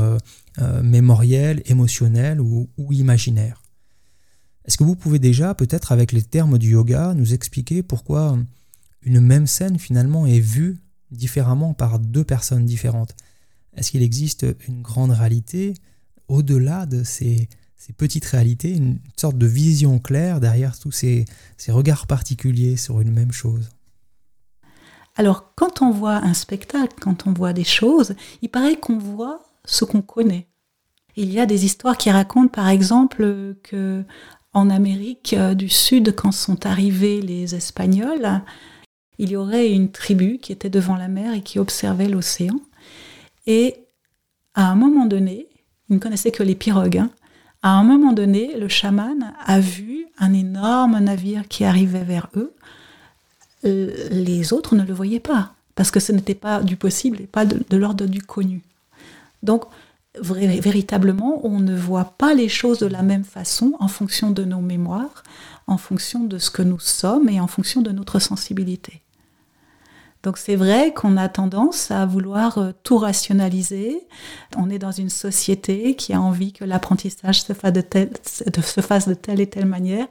[0.59, 3.63] euh, mémoriels, émotionnels ou imaginaires.
[4.65, 8.39] Est-ce que vous pouvez déjà, peut-être avec les termes du yoga, nous expliquer pourquoi
[9.03, 10.79] une même scène finalement est vue
[11.11, 13.15] différemment par deux personnes différentes?
[13.77, 15.75] Est-ce qu'il existe une grande réalité?
[16.29, 17.49] Au-delà de ces,
[17.97, 21.27] petites réalités, une sorte de vision claire derrière tous ces,
[21.59, 23.69] ces regards particuliers sur une même chose
[25.17, 29.45] alors, quand on voit un spectacle, quand on voit des choses, il paraît qu'on voit
[29.65, 30.49] ce qu'on connaît.
[31.17, 34.05] Il y a des histoires qui racontent, par exemple, que
[34.53, 38.43] en Amérique euh, du Sud, quand sont arrivés les Espagnols,
[39.19, 42.61] il y aurait une tribu qui était devant la mer et qui observait l'océan.
[43.47, 43.77] Et
[44.55, 45.49] à un moment donné,
[45.89, 46.99] ils ne connaissaient que les pirogues.
[46.99, 47.11] Hein,
[47.63, 52.53] à un moment donné, le chaman a vu un énorme navire qui arrivait vers eux.
[53.65, 57.27] Euh, les autres ne le voyaient pas, parce que ce n'était pas du possible et
[57.27, 58.63] pas de, de l'ordre du connu.
[59.43, 59.65] Donc,
[60.21, 64.61] véritablement, on ne voit pas les choses de la même façon en fonction de nos
[64.61, 65.23] mémoires,
[65.67, 69.01] en fonction de ce que nous sommes et en fonction de notre sensibilité.
[70.25, 74.01] Donc c'est vrai qu'on a tendance à vouloir euh, tout rationaliser.
[74.57, 77.73] On est dans une société qui a envie que l'apprentissage se, fasse
[79.07, 80.07] de telle et telle manière.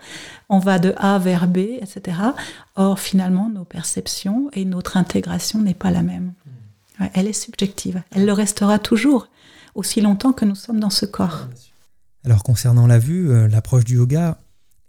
[0.50, 2.18] On va de A vers B, etc.
[2.76, 6.34] Or finalement, nos perceptions et notre intégration n'est pas la même.
[7.16, 8.04] Elle est subjective.
[8.12, 9.30] Elle le restera toujours
[9.74, 11.48] aussi longtemps que nous sommes dans ce corps.
[12.24, 14.38] Alors concernant la vue, euh, l'approche du yoga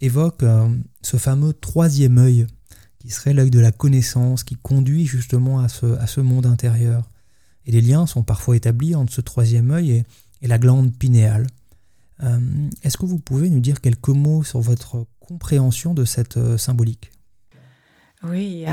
[0.03, 0.69] évoque euh,
[1.01, 2.47] ce fameux troisième œil,
[3.05, 7.11] qui serait l'œil de la connaissance, qui conduit justement à ce, à ce monde intérieur.
[7.67, 10.05] Et les liens sont parfois établis entre ce troisième œil
[10.41, 11.47] et, la glande pinéale.
[12.23, 12.39] Euh,
[12.83, 17.11] est-ce que vous pouvez nous dire quelques mots sur votre compréhension de cette symbolique?
[18.23, 18.65] Oui,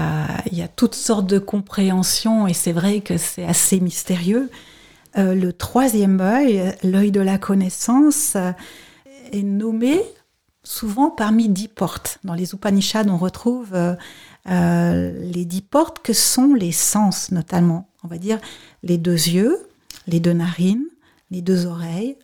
[0.50, 4.50] il y, a, toutes sortes de compréhensions et c'est vrai que c'est assez mystérieux.
[5.18, 8.54] Euh, le troisième œil, l'œil de la connaissance, euh,
[9.34, 10.02] est nommé
[10.64, 12.20] souvent parmi dix portes.
[12.24, 17.90] Dans les Upanishads, on retrouve euh, les dix portes que sont les sens, notamment.
[18.04, 18.40] On va dire
[18.84, 19.58] les deux yeux,
[20.08, 20.86] les deux narines,
[21.30, 22.18] les deux oreilles,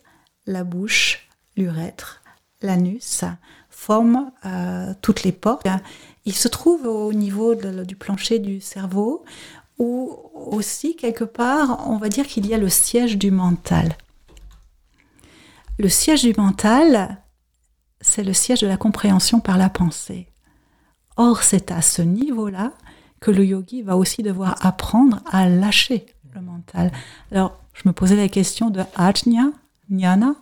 [0.46, 2.22] la bouche, l'urètre,
[2.62, 3.24] l'anus,
[3.70, 4.32] forment
[5.02, 5.66] toutes les portes.
[6.24, 9.24] Il se trouve au niveau du plancher du cerveau
[9.78, 13.96] ou aussi quelque part, on va dire qu'il y a le siège du mental.
[15.78, 17.18] Le siège du mental,
[18.08, 20.28] c'est le siège de la compréhension par la pensée.
[21.16, 22.72] Or, c'est à ce niveau-là
[23.20, 26.92] que le yogi va aussi devoir apprendre à lâcher le mental.
[27.32, 29.50] Alors, je me posais la question de ajna,
[29.90, 30.34] jnana,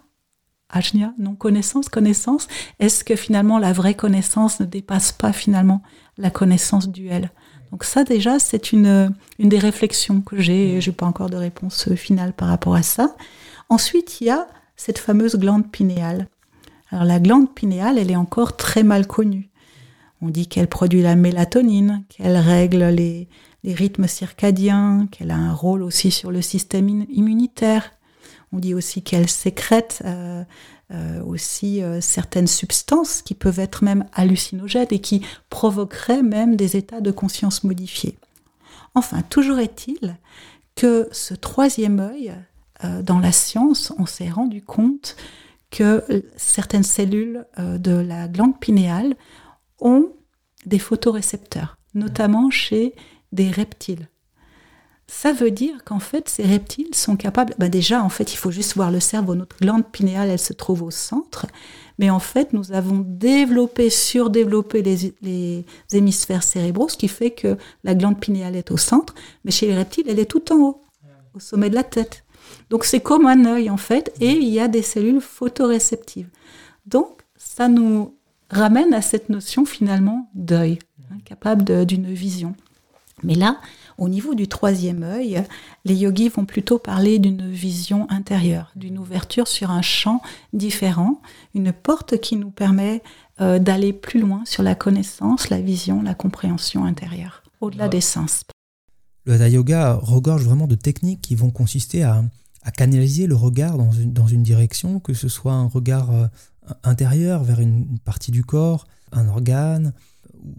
[0.69, 2.49] ajna, non connaissance, connaissance.
[2.79, 5.83] Est-ce que finalement la vraie connaissance ne dépasse pas finalement
[6.19, 7.31] la connaissance duelle
[7.73, 10.81] donc ça déjà, c'est une, une des réflexions que j'ai.
[10.81, 13.17] Je n'ai pas encore de réponse finale par rapport à ça.
[13.69, 16.29] Ensuite, il y a cette fameuse glande pinéale.
[16.91, 19.51] Alors la glande pinéale, elle est encore très mal connue.
[20.23, 23.29] On dit qu'elle produit la mélatonine, qu'elle règle les,
[23.65, 27.91] rythmes circadiens, qu'elle a un rôle aussi sur le système immunitaire.
[28.53, 30.45] On dit aussi qu'elle sécrète euh,
[30.93, 36.77] euh, aussi euh, certaines substances qui peuvent être même hallucinogènes et qui provoqueraient même des
[36.77, 38.17] états de conscience modifiés.
[38.95, 40.17] Enfin, toujours est-il
[40.77, 42.33] que ce troisième œil,
[43.03, 45.17] dans la science, on s'est rendu compte
[45.71, 46.03] que
[46.37, 49.15] certaines cellules de la glande pinéale
[49.81, 50.13] ont
[50.65, 52.95] des photorécepteurs, notamment chez
[53.33, 54.09] des reptiles.
[55.09, 57.55] Ça veut dire qu'en fait, ces reptiles sont capables.
[57.59, 59.37] Ben déjà, en fait, il faut juste voir le cerveau.
[59.37, 61.47] Notre glande pinéale, elle se trouve au centre.
[61.99, 67.57] Mais en fait, nous avons développé, surdéveloppé les, les hémisphères cérébraux, ce qui fait que
[67.85, 69.15] la glande pinéale est au centre.
[69.45, 70.83] Mais chez les reptiles, elle est tout en haut,
[71.35, 72.25] au sommet de la tête.
[72.71, 74.13] Donc, c'est comme un œil, en fait.
[74.21, 76.29] Et il y a des cellules photoréceptives.
[76.87, 78.15] Donc, ça nous
[78.51, 80.79] ramène à cette notion finalement d'œil,
[81.11, 82.55] hein, capable d'une vision.
[83.23, 83.59] Mais là,
[83.99, 85.43] au niveau du troisième œil,
[85.85, 90.21] les yogis vont plutôt parler d'une vision intérieure, d'une ouverture sur un champ
[90.53, 91.21] différent,
[91.55, 93.03] une porte qui nous permet
[93.41, 98.43] euh, d'aller plus loin sur la connaissance, la vision, la compréhension intérieure, au-delà des sens.
[99.25, 102.23] Le Hatha Yoga regorge vraiment de techniques qui vont consister à,
[102.71, 106.27] canaliser le regard dans une, dans une, direction, que ce soit un regard euh,
[106.83, 109.93] intérieur vers une, partie du corps, un organe,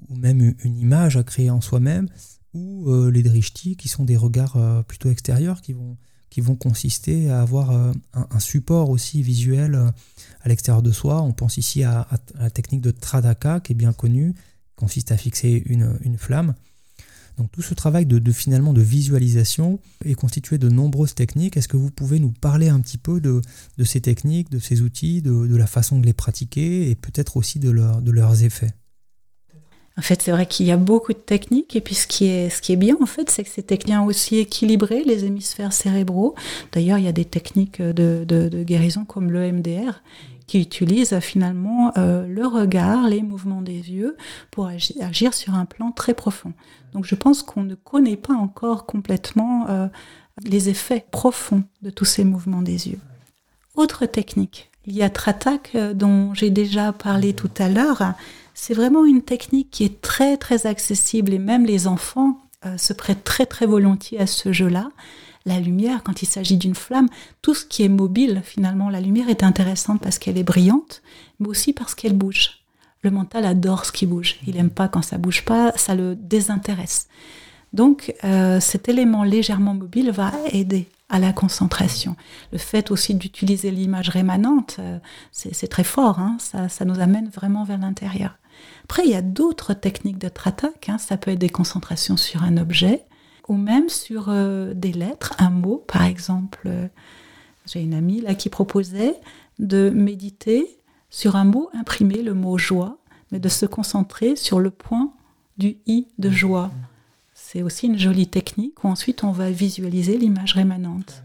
[0.10, 2.08] ou même une image à créer en soi-même,
[2.54, 5.98] ou euh, les drishti qui sont des regards euh, plutôt extérieurs qui vont,
[6.30, 9.76] qui vont consister à avoir un, support aussi visuel
[10.41, 11.22] à l'extérieur de soi.
[11.22, 14.36] On pense ici à, la technique de Tradaka qui est bien connue,
[14.76, 16.54] consiste à fixer une, une flamme.
[17.38, 21.56] Donc tout ce travail de, finalement de visualisation est constitué de nombreuses techniques.
[21.56, 23.41] Est-ce que vous pouvez nous parler un petit peu de,
[23.84, 27.69] ces techniques, de ces outils, de, la façon de les pratiquer et peut-être aussi de,
[27.69, 28.73] leur, de leurs effets?
[30.00, 32.76] En fait, c'est vrai qu'il y a beaucoup de techniques, et puis ce qui est,
[32.76, 36.36] bien, en fait, c'est que ces techniques ont aussi équilibré les hémisphères cérébraux.
[36.71, 40.04] D'ailleurs, il y a des techniques de, guérison comme le MDR
[40.48, 44.18] qui utilisent finalement euh, le regard, les mouvements des yeux
[44.50, 46.54] pour agir, sur un plan très profond.
[46.94, 49.88] Donc je pense qu'on ne connaît pas encore complètement euh,
[50.44, 53.00] les effets profonds de tous ces mouvements des yeux.
[53.76, 55.00] Autre technique, il
[55.76, 58.16] euh, dont j'ai déjà parlé tout à l'heure
[58.60, 62.92] c'est vraiment une technique qui est très très accessible et même les enfants euh, se
[62.92, 64.90] prêtent très très volontiers à ce jeu-là.
[65.48, 67.08] La lumière, quand il s'agit d'une flamme,
[67.42, 71.02] tout ce qui est mobile, finalement, la lumière est intéressante parce qu'elle est brillante,
[71.40, 72.66] mais aussi parce qu'elle bouge.
[73.02, 74.36] Le mental adore ce qui bouge.
[74.46, 77.08] Il n'aime pas quand ça bouge pas, ça le désintéresse.
[77.72, 82.18] Donc, euh, cet élément légèrement mobile va aider à la concentration.
[82.52, 85.00] Le fait aussi d'utiliser l'image rémanente, euh,
[85.32, 86.36] c'est très fort, hein.
[86.40, 88.38] ça, nous amène vraiment vers l'intérieur.
[88.84, 90.90] Après, il y a d'autres techniques de tratak.
[90.90, 90.98] Hein.
[90.98, 93.04] Ça peut être des concentrations sur un objet
[93.48, 95.84] ou même sur euh, des lettres, un mot.
[95.88, 96.88] Par exemple, euh,
[97.66, 99.16] j'ai une amie là qui proposait
[99.60, 100.80] de méditer
[101.10, 102.98] sur un mot imprimé, le mot joie,
[103.32, 105.14] mais de se concentrer sur le point
[105.58, 106.72] du i de joie.
[107.34, 111.24] C'est aussi une jolie technique où ensuite on va visualiser l'image rémanente.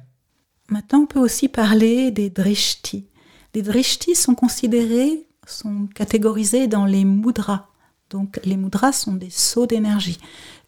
[0.68, 3.06] Maintenant, on peut aussi parler des drishti.
[3.54, 7.68] Les drishti sont considérés sont catégorisés dans les mudras.
[8.10, 10.18] Donc les mudras sont des sauts d'énergie.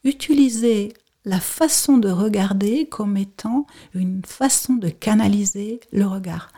[0.05, 0.93] Utiliser
[1.25, 6.51] la façon de regarder comme étant une façon de canaliser le regard.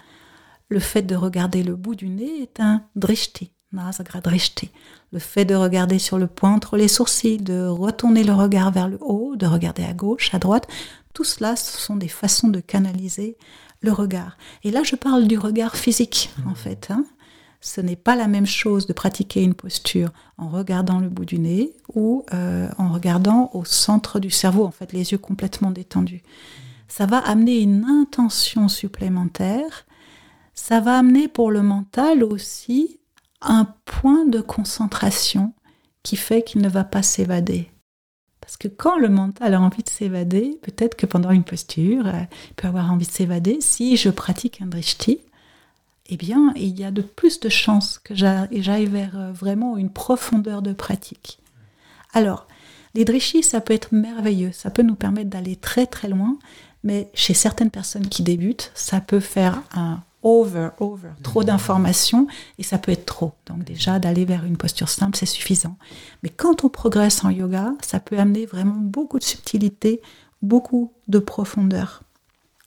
[0.68, 4.70] Le fait de regarder le bout du nez est un drishti, nasagra drishti.
[5.12, 8.88] Le fait de regarder sur le point entre les sourcils, de retourner le regard vers
[8.88, 10.66] le haut, de regarder à gauche, à droite,
[11.14, 13.38] tout cela, ce sont des façons de canaliser
[13.80, 14.36] le regard.
[14.64, 16.88] Et là, je parle du regard physique, en fait.
[16.90, 17.04] Hein
[17.60, 21.38] ce n'est pas la même chose de pratiquer une posture en regardant le bout du
[21.38, 26.22] nez ou euh, en regardant au centre du cerveau, en fait, les yeux complètement détendus.
[26.88, 29.86] Ça va amener une intention supplémentaire.
[30.54, 32.98] Ça va amener pour le mental aussi
[33.40, 35.52] un point de concentration
[36.02, 37.70] qui fait qu'il ne va pas s'évader.
[38.40, 42.22] Parce que quand le mental a envie de s'évader, peut-être que pendant une posture, euh,
[42.48, 43.58] il peut avoir envie de s'évader.
[43.60, 45.18] Si je pratique un drishti,
[46.08, 49.90] eh bien, il y a de plus de chances que j'aille vers euh, vraiment une
[49.90, 51.40] profondeur de pratique.
[52.12, 52.46] Alors,
[52.94, 56.38] les drishis, ça peut être merveilleux, ça peut nous permettre d'aller très très loin,
[56.82, 62.26] mais chez certaines personnes qui débutent, ça peut faire un over, over, trop d'informations
[62.58, 63.32] et ça peut être trop.
[63.46, 65.76] Donc déjà, d'aller vers une posture simple, c'est suffisant.
[66.22, 70.00] Mais quand on progresse en yoga, ça peut amener vraiment beaucoup de subtilité,
[70.42, 72.02] beaucoup de profondeur.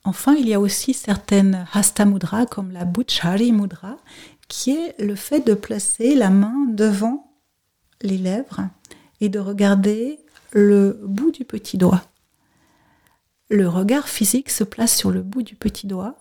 [0.03, 3.97] Enfin, il y a aussi certaines hasta mudra comme la buchari mudra
[4.47, 7.31] qui est le fait de placer la main devant
[8.01, 8.67] les lèvres
[9.21, 10.19] et de regarder
[10.51, 12.03] le bout du petit doigt.
[13.49, 16.17] Le regard physique se place sur le bout du petit doigt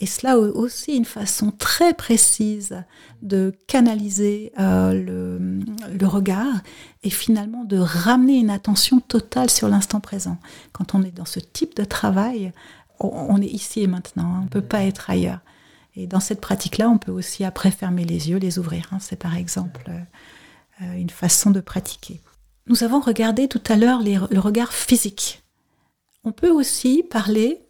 [0.00, 2.82] et cela aussi une façon très précise
[3.20, 6.62] de canaliser euh, le, regard
[7.02, 10.38] et finalement de ramener une attention totale sur l'instant présent.
[10.72, 12.52] Quand on est dans ce type de travail,
[13.00, 15.40] on, est ici et maintenant, on ne peut pas être ailleurs.
[15.96, 18.88] Et dans cette pratique-là, on peut aussi après fermer les yeux, les ouvrir.
[18.92, 18.98] Hein.
[19.00, 19.90] C'est par exemple
[20.82, 22.20] euh, une façon de pratiquer.
[22.66, 25.42] Nous avons regardé tout à l'heure le regard physique.
[26.22, 27.60] On peut aussi parler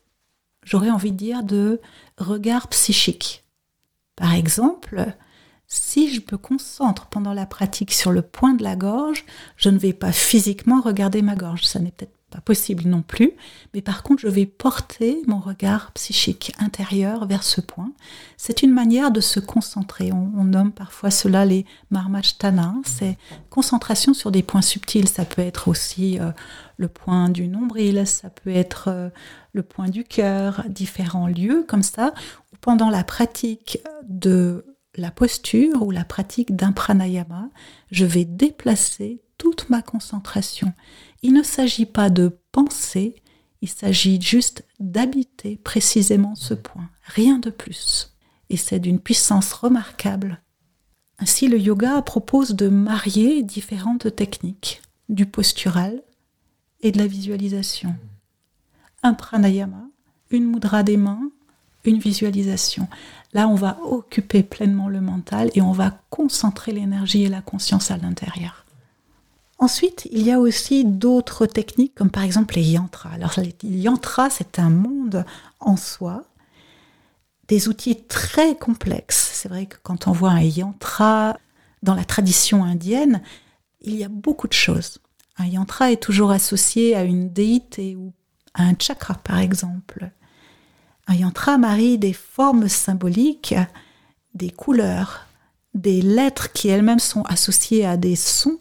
[0.64, 1.80] j'aurais envie de dire, de
[2.18, 3.44] regard psychique.
[4.16, 5.06] Par exemple,
[5.66, 9.24] si je me concentre pendant la pratique sur le point de la gorge,
[9.56, 11.64] je ne vais pas physiquement regarder ma gorge.
[11.64, 13.32] Ça n'est peut-être pas possible non plus,
[13.74, 17.92] mais par contre, je vais porter mon regard psychique intérieur vers ce point.
[18.36, 20.12] C'est une manière de se concentrer.
[20.12, 22.74] On, nomme parfois cela les marmachtanas.
[22.84, 23.18] C'est
[23.50, 25.08] concentration sur des points subtils.
[25.08, 26.30] Ça peut être aussi euh,
[26.76, 29.10] le point du nombril, ça peut être euh,
[29.52, 32.14] le point du cœur, différents lieux comme ça,
[32.60, 34.64] pendant la pratique de
[34.96, 37.48] la posture ou la pratique d'un pranayama,
[37.90, 40.72] je vais déplacer toute ma concentration.
[41.22, 43.16] Il ne s'agit pas de penser,
[43.62, 48.14] il s'agit juste d'habiter précisément ce point, rien de plus.
[48.48, 50.40] Et c'est d'une puissance remarquable.
[51.18, 56.02] Ainsi, le yoga propose de marier différentes techniques, du postural,
[56.82, 57.94] et de la visualisation.
[59.02, 59.84] Un pranayama,
[60.30, 61.30] une mudra des mains,
[61.84, 62.88] une visualisation.
[63.32, 67.90] Là, on va occuper pleinement le mental et on va concentrer l'énergie et la conscience
[67.90, 68.64] à l'intérieur.
[69.60, 73.10] Ensuite, il y a aussi d'autres techniques, comme par exemple les yantras.
[73.10, 75.26] Alors, les yantras, c'est un monde
[75.60, 76.24] en soi,
[77.46, 79.32] des outils très complexes.
[79.34, 81.38] C'est vrai que quand on voit un yantra
[81.82, 83.20] dans la tradition indienne,
[83.82, 84.98] il y a beaucoup de choses.
[85.36, 88.14] Un yantra est toujours associé à une déité ou
[88.54, 90.10] à un chakra, par exemple.
[91.06, 93.54] Un yantra marie des formes symboliques,
[94.32, 95.26] des couleurs,
[95.74, 98.58] des lettres qui elles-mêmes sont associées à des sons.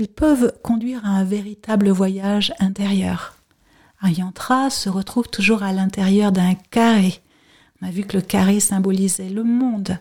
[0.00, 3.34] Ils peuvent conduire à un véritable voyage intérieur.
[4.00, 7.20] Un yantra se retrouve toujours à l'intérieur d'un carré.
[7.82, 9.98] On a vu que le carré symbolisait le monde.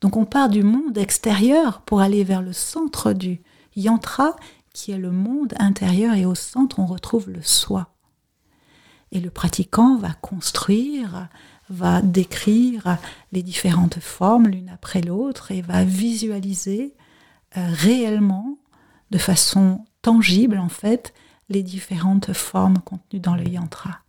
[0.00, 3.42] Donc on part du monde extérieur pour aller vers le centre du
[3.76, 4.34] yantra
[4.72, 7.90] qui est le monde intérieur et au centre on retrouve le soi.
[9.12, 11.28] Et le pratiquant va construire,
[11.68, 12.96] va décrire
[13.32, 16.94] les différentes formes l'une après l'autre et va visualiser
[17.58, 18.56] euh, réellement,
[19.14, 21.14] de façon tangible en fait,
[21.48, 24.00] les différentes formes contenues dans le yantra.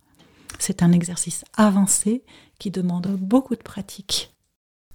[0.58, 2.24] C'est un exercice avancé
[2.58, 4.34] qui demande beaucoup de pratique.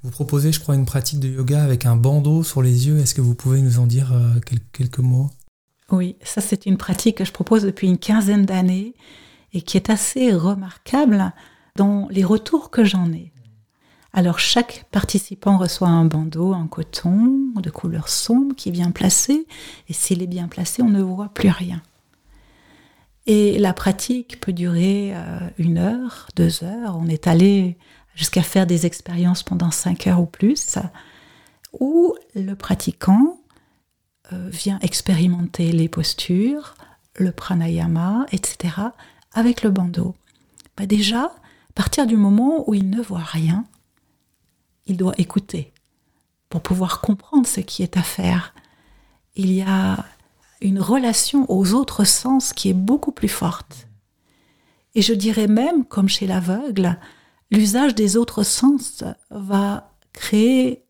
[0.03, 2.97] Vous proposez, je crois, une pratique de yoga avec un bandeau sur les yeux.
[2.97, 4.33] Est-ce que vous pouvez nous en dire euh,
[4.73, 5.29] quelques mots?
[5.91, 8.95] Oui, ça c'est une pratique que je propose depuis une quinzaine d'années
[9.53, 11.31] et qui est assez remarquable
[11.77, 13.30] dans les retours que j'en ai.
[14.13, 19.47] Alors chaque participant reçoit un bandeau en coton de couleur sombre qui est bien placé
[19.87, 21.81] et s'il est bien placé, on ne voit plus rien.
[23.25, 26.97] Et la pratique peut durer euh, une heure, deux heures.
[26.99, 27.77] On est allé
[28.15, 30.77] jusqu'à faire des expériences pendant cinq heures ou plus,
[31.79, 33.39] où le pratiquant
[34.33, 36.75] euh, vient expérimenter les postures,
[37.15, 38.73] le pranayama, etc.,
[39.33, 40.15] avec le bandeau.
[40.75, 41.31] Bah déjà,
[41.75, 43.65] partir du moment où il ne voit rien,
[44.85, 45.73] il doit écouter
[46.49, 48.53] pour pouvoir comprendre ce qui est à faire.
[49.35, 50.05] Il y a
[50.61, 53.87] une relation aux autres sens qui est beaucoup plus forte.
[54.93, 56.99] Et je dirais même, comme chez l'aveugle,
[57.49, 60.83] l'usage des autres sens va créer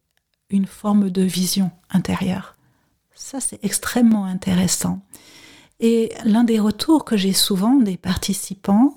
[0.50, 2.58] une forme de vision intérieure.
[3.14, 5.02] Ça, c'est extrêmement intéressant.
[5.80, 8.96] Et l'un des retours que j'ai souvent des participants,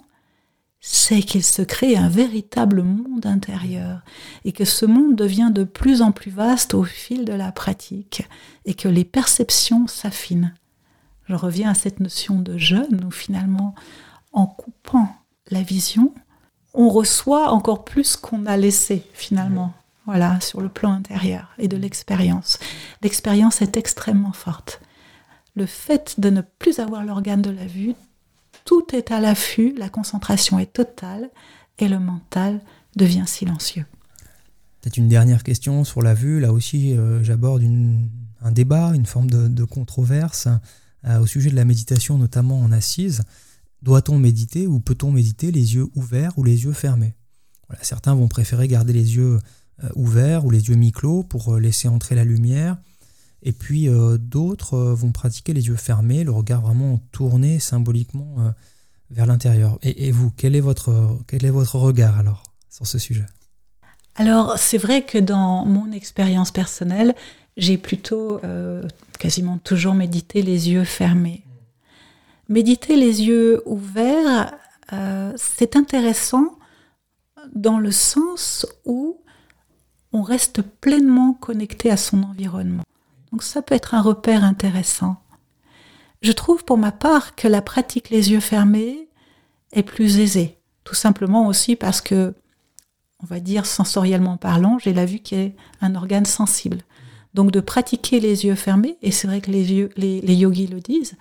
[0.87, 4.03] c'est qu'il se crée un véritable monde intérieur
[4.45, 8.29] et que ce monde devient de plus en plus vaste au fil de la pratique
[8.67, 10.53] et que les perceptions s'affinent.
[11.27, 13.75] Je reviens à cette notion de jeûne où finalement,
[14.35, 15.09] en coupant
[15.51, 16.13] la vision,
[16.75, 19.73] on reçoit encore plus qu'on a laissé finalement
[20.05, 22.59] voilà, sur le plan intérieur et de l'expérience.
[23.01, 24.83] L'expérience est extrêmement forte.
[25.57, 27.95] Le fait de ne plus avoir l'organe de la vue,
[28.65, 31.31] tout est à l'affût, la concentration est totale
[31.79, 32.61] et le mental
[32.97, 33.85] devient silencieux.
[34.81, 36.41] Peut-être une dernière question sur la vue.
[36.41, 37.63] Là aussi, euh, j'aborde
[38.43, 40.49] un débat, une forme de, controverse
[41.07, 43.23] euh, au sujet de la méditation, notamment en assise.
[43.83, 47.15] Doit-on méditer ou peut-on méditer les yeux ouverts ou les yeux fermés?
[47.81, 49.39] Certains vont préférer garder les yeux
[49.83, 52.77] euh, ouverts ou les yeux mi-clos pour laisser entrer la lumière.
[53.45, 58.53] Et puis euh, d'autres vont pratiquer les yeux fermés, le regard vraiment tourné symboliquement
[59.11, 59.79] vers l'intérieur.
[59.83, 63.27] Et, vous, quel est, votre, quel est votre regard alors sur ce sujet?
[64.17, 67.15] Alors c'est vrai que dans mon expérience personnelle,
[67.57, 68.41] j'ai plutôt
[69.19, 71.45] quasiment toujours médité les yeux fermés.
[72.49, 74.55] Méditer les yeux ouverts,
[75.37, 76.59] c'est intéressant
[77.55, 79.21] dans le sens où
[80.13, 82.85] on reste pleinement connecté à son environnement.
[83.35, 85.17] Donc ça peut être un repère intéressant.
[86.23, 89.09] Je trouve pour ma part que la pratique les yeux fermés
[89.73, 92.33] est plus aisée, tout simplement aussi parce que,
[93.19, 96.83] on va dire sensoriellement parlant, j'ai la vue qui est un organe sensible.
[97.35, 101.17] Donc de pratiquer les yeux fermés, et c'est vrai que les, yogis le disent,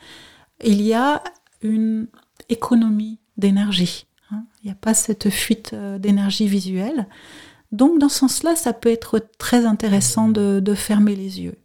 [0.63, 1.23] il y a
[1.63, 2.05] une
[2.47, 4.05] économie d'énergie.
[4.29, 4.43] Hein.
[4.61, 7.07] Il n'y a pas cette fuite euh, d'énergie visuelle.
[7.71, 11.57] Donc dans ce sens-là, ça peut être très intéressant de, fermer les yeux.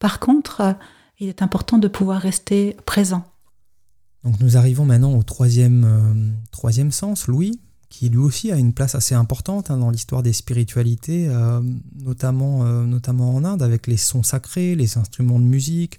[0.00, 0.76] Par contre,
[1.20, 3.22] il est important de pouvoir rester présent.
[4.24, 8.72] Donc nous arrivons maintenant au troisième, euh, troisième sens, Louis, qui lui aussi a une
[8.72, 11.60] place assez importante hein, dans l'histoire des spiritualités, euh,
[11.94, 15.98] notamment, euh, notamment en Inde, avec les sons sacrés, les instruments de musique,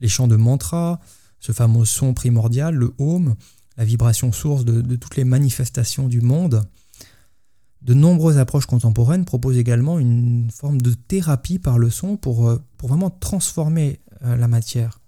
[0.00, 1.00] les chants de mantra,
[1.40, 3.34] ce fameux son primordial, le home,
[3.76, 6.64] la vibration source de toutes les manifestations du monde.
[7.82, 12.62] De nombreuses approches contemporaines proposent également une forme de thérapie par le son pour, euh,
[12.76, 15.00] pour vraiment transformer euh, la matière.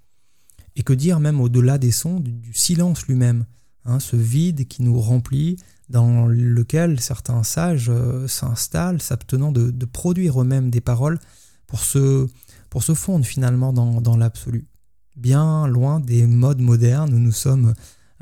[0.74, 3.44] Et que dire même au-delà des sons, du, silence lui-même,
[3.84, 5.56] hein, ce vide qui nous remplit,
[5.90, 11.18] dans lequel certains sages euh, s'installent, s'abtenant de, produire eux-mêmes des paroles
[11.66, 12.26] pour se,
[12.70, 14.66] pour se fondre finalement dans, dans l'absolu.
[15.14, 17.74] Bien loin des modes modernes où nous sommes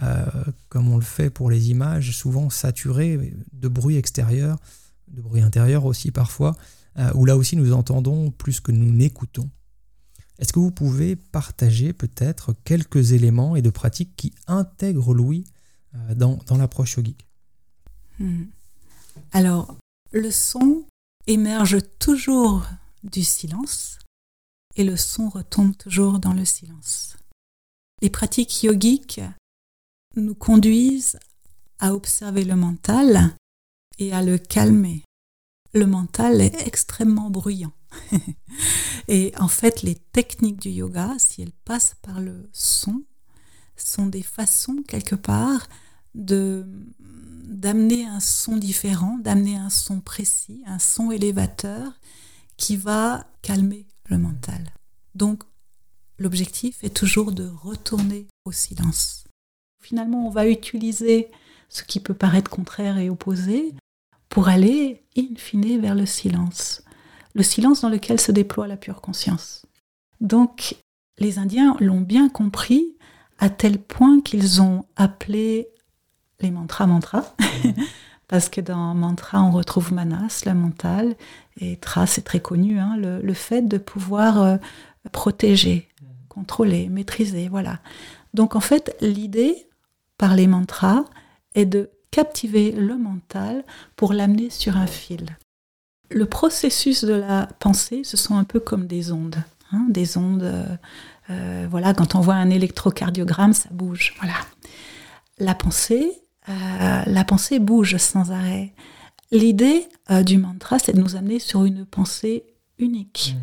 [0.02, 0.24] euh,
[0.68, 4.58] comme on le fait pour les images, souvent saturées de bruit extérieur,
[5.08, 6.56] de bruit intérieur aussi parfois,
[6.98, 9.50] euh, où là aussi nous entendons plus que nous n'écoutons.
[10.38, 15.44] Est-ce que vous pouvez partager peut-être quelques éléments et de pratiques qui intègrent Louis
[15.94, 17.26] euh, dans, dans l'approche yogique?
[18.18, 18.44] Hmm.
[19.32, 19.76] Alors,
[20.12, 20.84] le son
[21.26, 22.66] émerge toujours
[23.04, 23.98] du silence
[24.76, 27.16] et le son retombe toujours dans le silence.
[28.00, 29.20] Les pratiques yogiques
[30.16, 31.18] nous conduisent
[31.78, 33.34] à observer le mental
[33.98, 35.02] et à le calmer.
[35.72, 37.72] Le mental est extrêmement bruyant.
[39.08, 43.04] et en fait, les techniques du yoga, si elles passent par le son,
[43.76, 45.66] sont des façons quelque part
[46.14, 46.66] de
[47.44, 52.00] d'amener un son différent, d'amener un son précis, un son élévateur
[52.56, 54.72] qui va calmer le mental.
[55.14, 55.42] Donc
[56.18, 59.24] l'objectif est toujours de retourner au silence.
[59.80, 61.30] Finalement, on va utiliser
[61.68, 63.74] ce qui peut paraître contraire et opposé
[64.28, 66.82] pour aller, in fine, vers le silence.
[67.34, 69.66] Le silence dans lequel se déploie la pure conscience.
[70.20, 70.76] Donc,
[71.18, 72.96] les Indiens l'ont bien compris
[73.38, 75.68] à tel point qu'ils ont appelé
[76.40, 77.34] les mantras mantras.
[78.28, 81.16] Parce que dans mantra, on retrouve manas, la mentale,
[81.58, 84.56] et tra, c'est très connu, hein, le, fait de pouvoir euh,
[85.10, 85.88] protéger,
[86.28, 87.80] contrôler, maîtriser, voilà.
[88.32, 89.66] Donc en fait, l'idée,
[90.20, 91.06] par les mantras
[91.54, 93.64] est de captiver le mental
[93.96, 95.24] pour l'amener sur un fil.
[96.10, 99.42] Le processus de la pensée, ce sont un peu comme des ondes.
[99.72, 100.76] Hein, des ondes, euh,
[101.30, 104.12] euh, voilà, quand on voit un électrocardiogramme, ça bouge.
[104.18, 104.34] Voilà.
[105.38, 106.12] La pensée,
[106.50, 108.74] euh, la pensée bouge sans arrêt.
[109.30, 109.88] L'idée
[110.26, 112.44] du mantra, c'est de nous amener sur une pensée
[112.78, 113.36] unique.
[113.36, 113.40] Mm.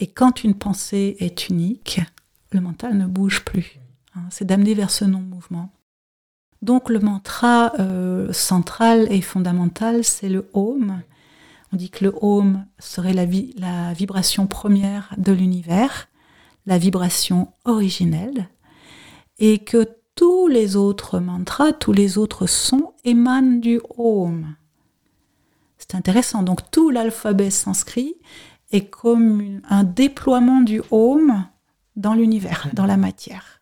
[0.00, 2.02] Et quand une pensée est unique,
[2.50, 3.78] le mental ne bouge plus.
[4.14, 5.70] Hein, c'est d'amener vers ce non-mouvement.
[6.62, 11.02] Donc le mantra euh, central et fondamental, c'est le Om.
[11.72, 16.08] On dit que le Om serait la, vibration première de l'univers,
[16.66, 18.48] la vibration originelle,
[19.38, 24.56] et que tous les autres mantras, tous les autres sons émanent du Om.
[25.76, 26.42] C'est intéressant.
[26.42, 28.14] Donc tout l'alphabet sanskrit
[28.72, 31.44] est comme un déploiement du Om
[31.94, 33.57] dans l'univers, dans la matière.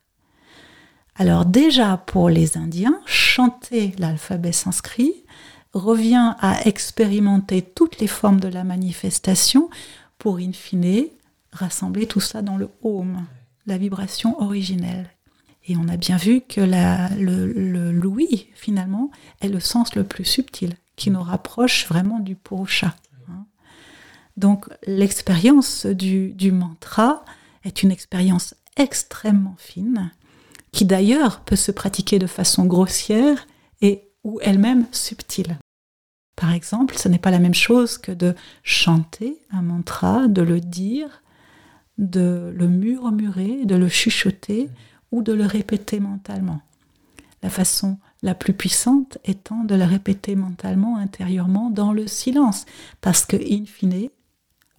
[1.18, 5.14] Alors déjà pour les Indiens, chanter l'alphabet sanskrit
[5.72, 9.70] revient à expérimenter toutes les formes de la manifestation
[10.18, 11.06] pour in fine
[11.52, 13.24] rassembler tout ça dans le home,
[13.66, 15.08] la vibration originelle.
[15.68, 19.10] Et on a bien vu que le, le louis, finalement,
[19.40, 22.94] est le sens le plus subtil, qui nous rapproche vraiment du purusha.
[23.30, 23.46] Hein.
[24.36, 27.24] Donc l'expérience du, du mantra
[27.64, 30.10] est une expérience extrêmement fine
[30.72, 33.46] qui d'ailleurs peut se pratiquer de façon grossière
[33.80, 35.58] et ou elle-même subtile.
[36.36, 40.60] Par exemple, ce n'est pas la même chose que de chanter un mantra, de le
[40.60, 41.22] dire,
[41.96, 44.68] de le murmurer, de le chuchoter
[45.12, 46.60] ou de le répéter mentalement.
[47.42, 52.66] La façon la plus puissante étant de le répéter mentalement, intérieurement, dans le silence,
[53.00, 54.08] parce que, in fine,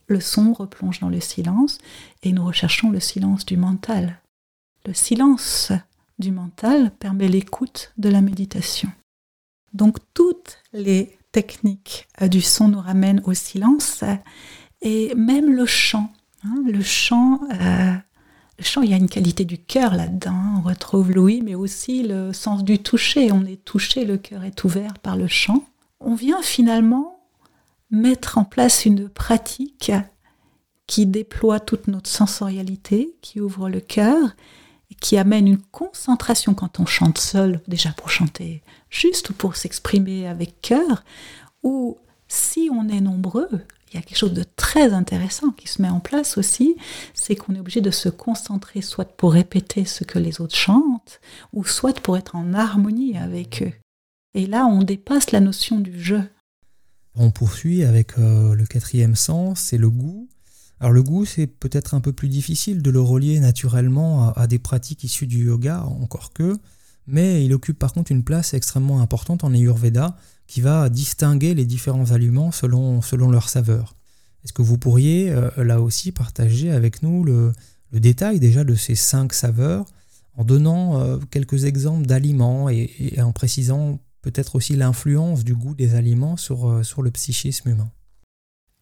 [0.07, 1.79] le son replonge dans le silence
[2.23, 4.21] et nous recherchons le silence du mental.
[4.87, 5.73] Le silence
[6.17, 8.89] du mental permet l'écoute de la méditation.
[9.73, 14.05] Donc toutes les techniques du son nous ramènent au silence
[14.81, 16.09] et même le chant.
[16.45, 17.95] Hein, le chant, euh,
[18.57, 20.53] le chant, il y a une qualité du cœur là-dedans.
[20.59, 23.33] On retrouve l'ouïe, mais aussi le sens du toucher.
[23.33, 25.65] On est touché, le cœur est ouvert par le chant.
[25.99, 27.19] On vient finalement
[27.91, 29.91] mettre en place une pratique
[30.85, 34.33] qui déploie toute notre sensorialité, qui ouvre le cœur,
[34.95, 40.27] qui amène une concentration quand on chante seul, déjà pour chanter juste ou pour s'exprimer
[40.27, 41.03] avec cœur,
[41.63, 43.49] ou si on est nombreux,
[43.89, 46.75] il y a quelque chose de très intéressant qui se met en place aussi,
[47.13, 51.21] c'est qu'on est obligé de se concentrer soit pour répéter ce que les autres chantent,
[51.53, 53.73] ou soit pour être en harmonie avec eux.
[54.33, 56.23] Et là, on dépasse la notion du jeu.
[57.15, 60.27] On poursuit avec euh, le quatrième sens, c'est le goût.
[60.79, 64.59] Alors le goût, c'est peut-être un peu plus difficile de le relier naturellement à, des
[64.59, 66.57] pratiques issues du yoga, encore que,
[67.07, 70.15] mais il occupe par contre une place extrêmement importante en Ayurveda
[70.45, 73.95] qui va distinguer les différents aliments selon, selon leur saveur.
[74.43, 77.53] Est-ce que vous pourriez euh, là aussi partager avec nous le,
[77.91, 79.85] détail déjà de ces cinq saveurs
[80.35, 85.95] en donnant euh, quelques exemples d'aliments et, en précisant peut-être aussi l'influence du goût des
[85.95, 87.89] aliments sur, euh, sur le psychisme humain?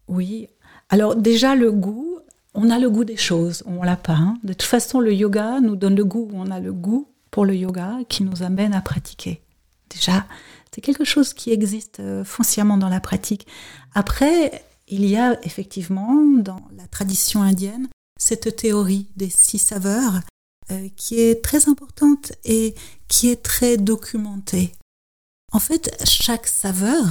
[0.08, 0.50] Oui,
[0.90, 2.20] alors déjà le goût,
[2.54, 4.14] on a le goût des choses, on l'a pas.
[4.14, 4.38] Hein.
[4.44, 7.56] De toute façon, le yoga nous donne le goût, on a le goût pour le
[7.56, 9.42] yoga qui nous amène à pratiquer.
[9.90, 10.26] Déjà,
[10.74, 13.48] c'est quelque chose qui existe euh, foncièrement dans la pratique.
[13.94, 17.88] Après, il y a effectivement dans la tradition indienne
[18.20, 20.20] cette théorie des six saveurs
[20.72, 22.76] euh, qui est très importante et
[23.08, 24.74] qui est très documentée.
[25.52, 27.06] En fait, chaque saveur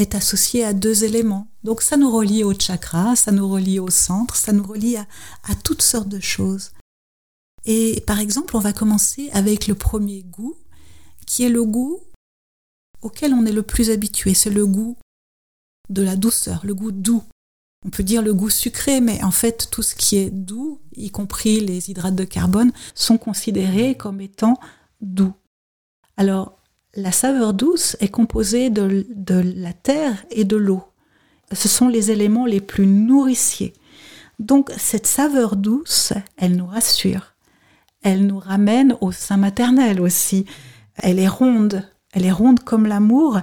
[0.00, 1.48] est associé à deux éléments.
[1.64, 5.06] Donc ça nous relie au chakra, ça nous relie au centre, ça nous relie à,
[5.62, 6.72] toutes sortes de choses.
[7.64, 10.56] Et par exemple, on va commencer avec le premier goût,
[11.26, 12.00] qui est le goût
[13.02, 14.34] auquel on est le plus habitué.
[14.34, 14.96] C'est le goût
[15.88, 17.22] de la douceur, le goût doux.
[17.84, 21.10] On peut dire le goût sucré, mais en fait, tout ce qui est doux, y
[21.10, 24.58] compris les hydrates de carbone, sont considérés comme étant
[25.00, 25.32] doux.
[26.16, 26.59] Alors,
[26.94, 30.82] la saveur douce est composée de, la terre et de l'eau.
[31.52, 33.74] Ce sont les éléments les plus nourriciers.
[34.38, 37.34] Donc cette saveur douce, elle nous rassure.
[38.02, 40.46] Elle nous ramène au sein maternel aussi.
[40.96, 41.88] Elle est ronde.
[42.12, 43.40] Elle est ronde comme l'amour.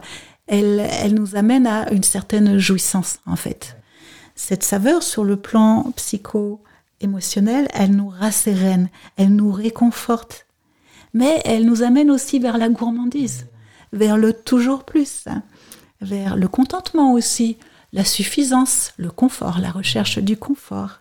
[0.47, 3.77] Elle, elle nous amène à une certaine jouissance en fait.
[4.35, 10.46] Cette saveur sur le plan psycho-émotionnel, elle nous rassérène, elle nous réconforte,
[11.13, 13.47] mais elle nous amène aussi vers la gourmandise,
[13.93, 15.25] vers le toujours plus,
[16.01, 17.57] vers le contentement aussi,
[17.93, 20.99] la suffisance, le confort, la recherche du confort.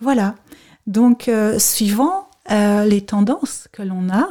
[0.00, 0.34] Voilà.
[0.86, 4.28] Donc, euh, suivant euh, les tendances que l'on a,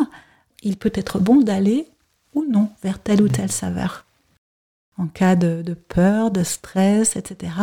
[0.64, 1.88] il peut être bon d'aller
[2.34, 4.06] ou non vers telle ou telle saveur.
[4.98, 7.54] En cas de, peur, de stress, etc.,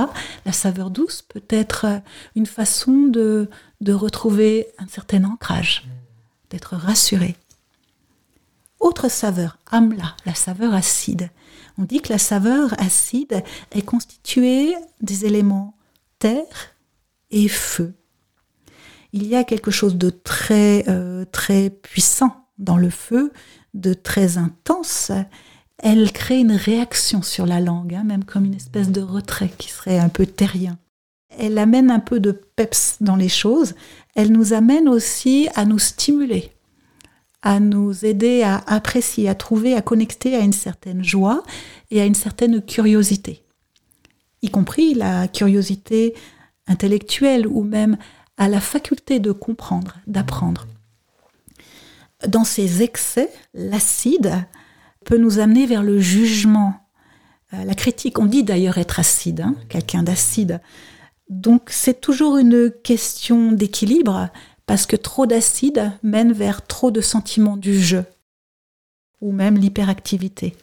[0.46, 1.86] la saveur douce peut être
[2.34, 3.48] une façon de
[3.86, 5.86] retrouver un certain ancrage
[6.50, 7.36] d'être rassuré.
[8.80, 11.30] Autre saveur, amla, la saveur acide.
[11.78, 13.42] On dit que la saveur acide
[13.72, 15.74] est constituée des éléments
[16.18, 16.74] terre
[17.30, 17.94] et feu.
[19.12, 23.32] Il y a quelque chose de très, euh, très puissant dans le feu,
[23.74, 25.12] de très intense.
[25.78, 29.70] Elle crée une réaction sur la langue, hein, même comme une espèce de retrait qui
[29.70, 30.78] serait un peu terrien.
[31.38, 33.74] Elle amène un peu de peps dans les choses
[34.18, 36.50] elle nous amène aussi à nous stimuler,
[37.40, 41.44] à nous aider à apprécier, à trouver, à connecter à une certaine joie
[41.92, 43.44] et à une certaine curiosité,
[44.42, 46.14] y compris la curiosité
[46.66, 47.96] intellectuelle ou même
[48.38, 50.66] à la faculté de comprendre, d'apprendre.
[52.26, 54.32] Dans ces excès, l'acide
[55.04, 56.74] peut nous amener vers le jugement,
[57.54, 58.18] euh, la critique.
[58.18, 60.60] On dit d'ailleurs être acide, hein, quelqu'un d'acide.
[61.28, 64.28] Donc c'est toujours une question d'équilibre
[64.66, 68.04] parce que trop d'acide mène vers trop de sentiments du jeu
[69.20, 70.54] ou même l'hyperactivité.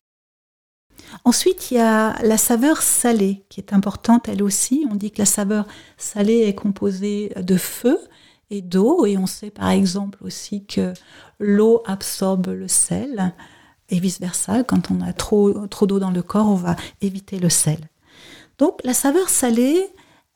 [1.24, 4.86] Ensuite, il y a la saveur salée qui est importante elle aussi.
[4.90, 8.00] On dit que la saveur salée est composée de feu
[8.50, 9.06] et d'eau.
[9.06, 10.94] Et on sait par exemple aussi que
[11.40, 13.34] l'eau absorbe le sel
[13.90, 14.64] et vice-versa.
[14.64, 17.80] Quand on a trop, trop d'eau dans le corps, on va éviter le sel.
[18.58, 19.86] Donc la saveur salée,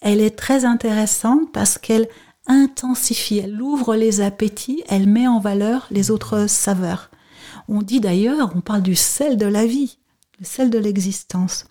[0.01, 2.07] elle est très intéressante parce qu'elle
[2.47, 7.11] intensifie, elle ouvre les appétits, elle met en valeur les autres saveurs.
[7.67, 9.99] On dit d'ailleurs, on parle du sel de la vie,
[10.39, 11.65] le sel de l'existence.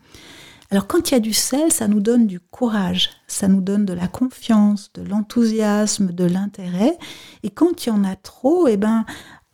[0.71, 3.87] Alors quand il y a du sel, ça nous donne du courage, ça nous donne
[3.87, 6.97] de la confiance, de l'enthousiasme, de l'intérêt.
[7.43, 9.07] Et quand il y en a trop, eh ben,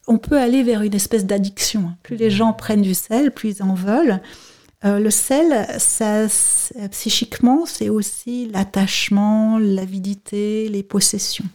[0.08, 1.92] on peut aller vers une espèce d'addiction.
[2.02, 4.20] Plus les gens prennent du sel, plus ils en veulent.
[4.84, 6.26] Euh, le sel, ça,
[6.90, 11.46] psychiquement, c'est aussi l'attachement, l'avidité, les possessions.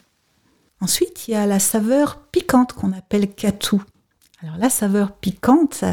[0.81, 3.83] Ensuite, il y a la saveur piquante qu'on appelle katou.
[4.41, 5.83] Alors la saveur piquante,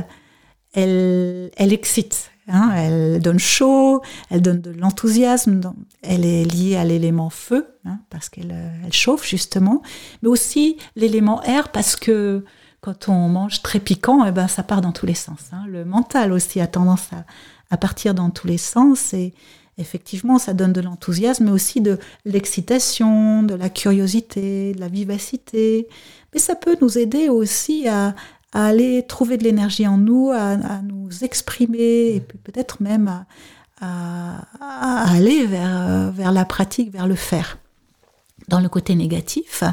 [0.73, 2.73] elle, elle excite, hein.
[2.77, 5.61] elle donne chaud, elle donne de l'enthousiasme,
[6.03, 9.83] elle est liée à l'élément feu, hein, parce qu'elle elle chauffe justement,
[10.23, 12.45] mais aussi l'élément air, parce que
[12.87, 15.41] quand on mange très piquant, eh ben, ça part dans tous les sens.
[15.51, 15.65] Hein.
[15.69, 17.25] Le mental aussi a tendance à,
[17.75, 19.35] à, partir dans tous les sens et
[19.77, 25.89] effectivement, ça donne de l'enthousiasme, mais aussi de l'excitation, de la curiosité, de la vivacité.
[26.33, 28.15] Mais ça peut nous aider aussi à,
[28.53, 33.09] à aller trouver de l'énergie en nous, à, nous exprimer et peut-être même
[33.81, 37.59] à, à, aller vers, vers la pratique, vers le faire.
[38.47, 39.65] Dans le côté négatif,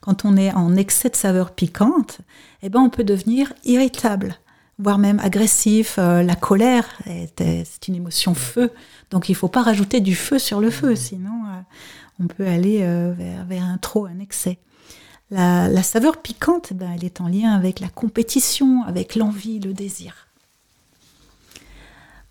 [0.00, 2.18] quand on est en excès de saveur piquante,
[2.62, 4.36] eh ben on peut devenir irritable,
[4.78, 5.96] voire même agressif.
[5.98, 8.70] Euh, la colère, c'est une émotion feu,
[9.10, 11.60] donc il ne faut pas rajouter du feu sur le feu, sinon euh,
[12.22, 13.12] on peut aller euh,
[13.46, 14.58] vers, un trop, un excès.
[15.30, 19.72] La, saveur piquante, eh ben, elle est en lien avec la compétition, avec l'envie, le
[19.72, 20.26] désir.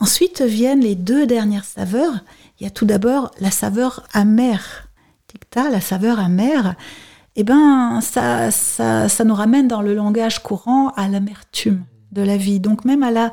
[0.01, 2.13] Ensuite viennent les deux dernières saveurs.
[2.59, 4.89] Il y a tout d'abord la saveur amère.
[5.28, 6.76] Tikta, la saveur amère,
[7.36, 12.38] eh ben, ça, ça, ça, nous ramène dans le langage courant à l'amertume de la
[12.38, 13.32] vie, donc même à la,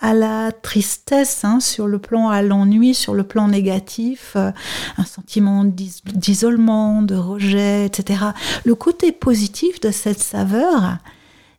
[0.00, 4.50] à la tristesse hein, sur le plan, à l'ennui sur le plan négatif, euh,
[4.96, 8.24] un sentiment d'isolement, de rejet, etc.
[8.64, 10.98] Le côté positif de cette saveur,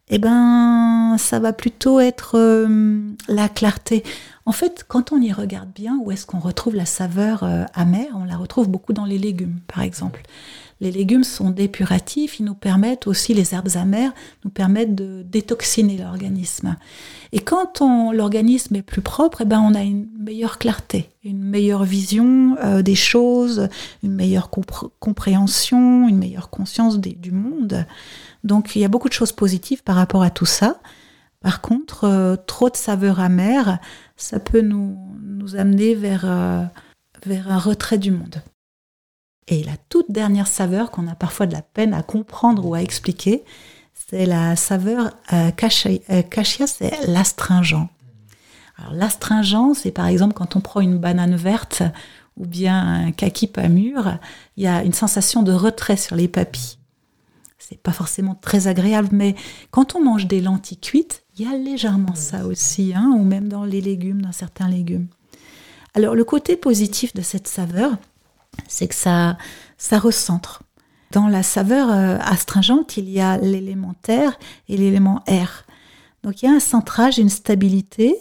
[0.09, 4.03] eh ben, ça va plutôt être euh, la clarté.
[4.45, 8.07] En fait, quand on y regarde bien, où est-ce qu'on retrouve la saveur euh, amère
[8.15, 10.21] On la retrouve beaucoup dans les légumes, par exemple.
[10.79, 14.13] Les légumes sont dépuratifs, ils nous permettent aussi, les herbes amères,
[14.45, 16.75] nous permettent de détoxiner l'organisme.
[17.31, 17.81] Et quand
[18.13, 22.81] l'organisme est plus propre, eh ben on a une meilleure clarté, une meilleure vision euh,
[22.81, 23.69] des choses,
[24.03, 24.49] une meilleure
[24.99, 27.85] compréhension, une meilleure conscience du monde.
[28.43, 30.79] Donc il y a beaucoup de choses positives par rapport à tout ça.
[31.41, 33.79] Par contre, euh, trop de saveurs amères,
[34.15, 34.97] ça peut nous,
[35.55, 36.63] amener euh,
[37.25, 38.41] vers un retrait du monde.
[39.47, 42.81] Et la toute dernière saveur qu'on a parfois de la peine à comprendre ou à
[42.81, 43.43] expliquer,
[43.93, 47.89] c'est la saveur euh, cachia, euh, c'est l'astringent.
[48.77, 51.83] Alors l'astringent, c'est par exemple quand on prend une banane verte
[52.37, 54.17] ou bien un kaki pas mûr,
[54.55, 56.77] il y a une sensation de retrait sur les papilles.
[57.57, 59.35] C'est pas forcément très agréable, mais
[59.71, 63.49] quand on mange des lentilles cuites, il y a légèrement ça aussi, hein, ou même
[63.49, 65.07] dans les légumes, dans certains légumes.
[65.95, 67.97] Alors le côté positif de cette saveur,
[68.67, 69.37] c'est que ça,
[69.77, 70.63] ça recentre.
[71.11, 74.37] Dans la saveur euh, astringente, il y a l'élément terre
[74.67, 75.65] et l'élément air.
[76.23, 78.15] Donc il y a un centrage, une stabilité.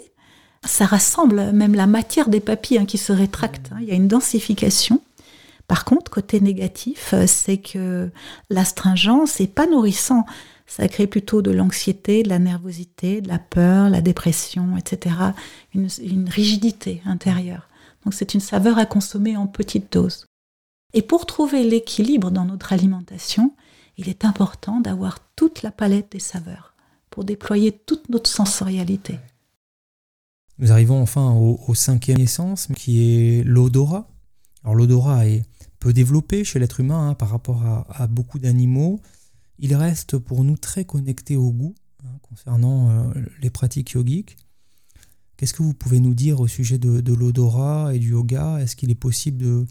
[0.65, 3.71] Ça rassemble même la matière des papilles hein, qui se rétractent.
[3.73, 3.79] Hein.
[3.81, 5.01] Il y a une densification.
[5.67, 8.09] Par contre, côté négatif, euh, c'est que
[8.51, 10.25] l'astringence n'est pas nourrissant.
[10.69, 15.15] Ça crée plutôt de l'anxiété, de la nervosité, de la peur, la dépression, etc.
[15.75, 17.69] une rigidité intérieure.
[18.07, 20.27] Donc c'est une saveur à consommer en petite dose.
[20.95, 23.53] Et pour trouver l'équilibre dans notre alimentation,
[23.97, 26.77] il est important d'avoir toute la palette des saveurs
[27.11, 29.19] pour déployer toute notre sensorialité.
[30.59, 34.07] Nous arrivons enfin au, cinquième essence qui est l'odorat.
[34.63, 35.43] Alors l'odorat est
[35.81, 39.01] peu développé chez l'être humain hein, par rapport à, beaucoup d'animaux.
[39.59, 44.37] Il reste pour nous très connecté au goût hein, concernant euh, les pratiques yogiques.
[45.37, 48.59] Qu'est-ce que vous pouvez nous dire au sujet de, l'odorat et du yoga?
[48.61, 49.67] Est-ce qu'il est possible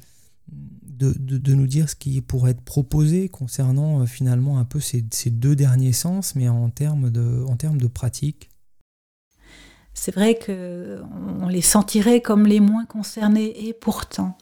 [0.47, 5.01] de, de, nous dire ce qui pourrait être proposé concernant euh, finalement un peu ces,
[5.31, 8.49] deux derniers sens, mais en termes de, en termes de pratique?
[9.93, 14.37] C'est vrai qu'on les sentirait comme les moins concernés, et pourtant,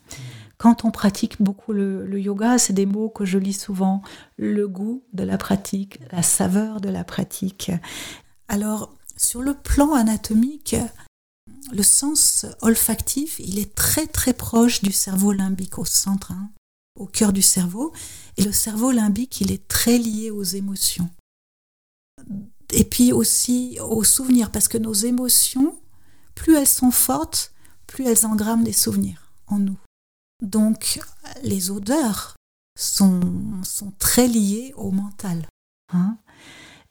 [0.57, 4.01] quand on pratique beaucoup le yoga, c'est des mots que je lis souvent,
[4.37, 7.71] le goût de la pratique, la saveur de la pratique.
[8.47, 10.75] Alors, sur le plan anatomique,
[11.71, 16.31] le sens olfactif, il est très très proche du cerveau limbique au centre.
[16.31, 16.49] Hein.
[16.95, 17.91] au cœur du cerveau.
[18.37, 21.09] Et le cerveau limbique, il est très lié aux émotions.
[22.71, 25.75] Et puis aussi aux souvenirs, parce que nos émotions,
[26.35, 27.53] plus elles sont fortes,
[27.87, 29.77] plus elles engramment des souvenirs en nous.
[30.41, 30.99] Donc
[31.43, 32.35] les odeurs
[32.77, 33.21] sont,
[33.63, 35.47] sont très liées au mental.
[35.93, 36.17] Hein.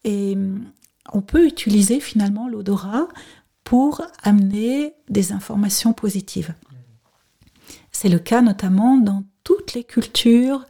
[0.04, 0.36] Et
[1.12, 3.08] on peut utiliser finalement l'odorat
[3.72, 6.52] pour amener des informations positives.
[7.90, 10.66] C'est le cas notamment dans toutes les cultures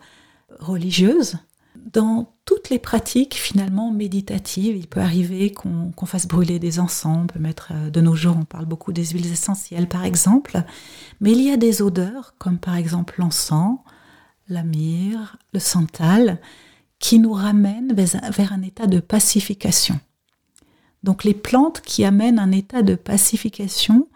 [0.60, 1.38] religieuses,
[1.74, 4.76] dans toutes les pratiques finalement méditatives.
[4.76, 8.36] Il peut arriver qu'on fasse brûler des encens, on peut mettre euh, de nos jours,
[8.38, 10.62] on parle beaucoup des huiles essentielles par exemple,
[11.20, 13.80] mais il y a des odeurs comme par exemple l'encens,
[14.48, 16.40] la myrrhe, le santal,
[17.00, 19.98] qui nous ramènent vers un état de pacification.
[21.02, 24.08] Donc les plantes qui amènent un état de pacification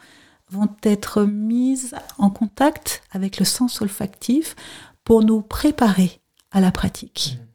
[0.51, 4.55] vont être mises en contact avec le sens olfactif
[5.05, 6.21] pour nous préparer
[6.53, 7.39] à la pratique.
[7.39, 7.47] Mmh.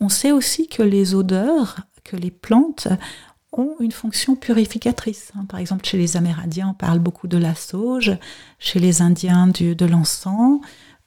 [0.00, 2.88] On sait aussi que les odeurs, que les plantes
[3.52, 5.32] ont une fonction purificatrice.
[5.34, 5.46] Hein.
[5.46, 8.12] Par exemple, chez les Amérindiens, on parle beaucoup de la sauge,
[8.58, 10.60] chez les Indiens de l'encens.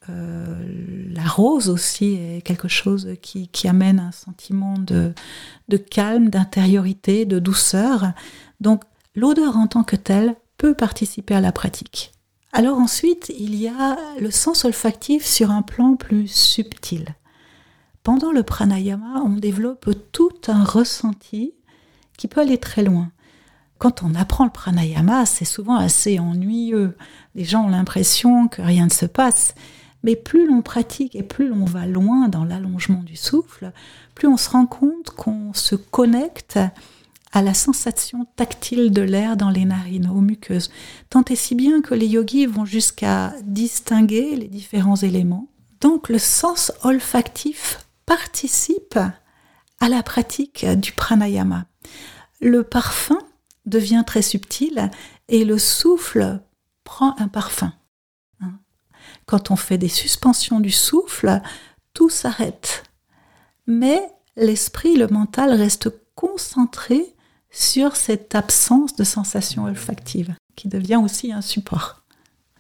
[0.10, 5.14] Euh, la rose aussi est quelque chose qui, amène un sentiment de,
[5.68, 8.14] de calme, d'intériorité, de douceur.
[8.60, 8.84] Donc
[9.16, 12.12] l'odeur en tant que telle peut participer à la pratique.
[12.52, 17.16] Alors ensuite, il y a le sens olfactif sur un plan plus subtil.
[18.04, 21.54] Pendant le pranayama, on développe tout un ressenti
[22.18, 23.12] qui peut aller très loin.
[23.78, 26.98] Quand on apprend le pranayama, c'est souvent assez ennuyeux.
[27.36, 29.54] Les gens ont l'impression que rien ne se passe.
[30.04, 33.72] Mais plus l'on pratique et plus l'on va loin dans l'allongement du souffle,
[34.16, 36.60] plus on se rend compte qu'on se connecte
[37.32, 40.72] à la sensation tactile de l'air dans les narines, aux muqueuses.
[41.10, 45.48] Tant et si bien que les yogis vont jusqu'à distinguer les différents éléments.
[45.82, 48.98] Donc le sens olfactif participe
[49.80, 51.66] à la pratique du pranayama.
[52.42, 53.20] Le parfum
[53.66, 54.90] devient très subtil
[55.28, 56.42] et le souffle
[56.84, 57.74] prend un parfum.
[59.30, 61.40] Quand on fait des suspensions du souffle,
[61.94, 62.82] tout s'arrête.
[63.68, 64.02] Mais
[64.36, 67.14] l'esprit, le mental reste concentré
[67.52, 72.02] sur cette absence de sensation olfactive, qui devient aussi un support.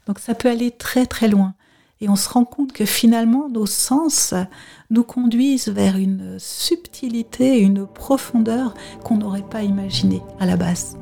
[0.05, 1.55] Donc ça peut aller très très loin.
[2.01, 4.35] Et on se rend compte que finalement, nos sens
[4.91, 10.99] nous conduisent vers une subtilité, une profondeur qu'on n'aurait pas imaginée à la base.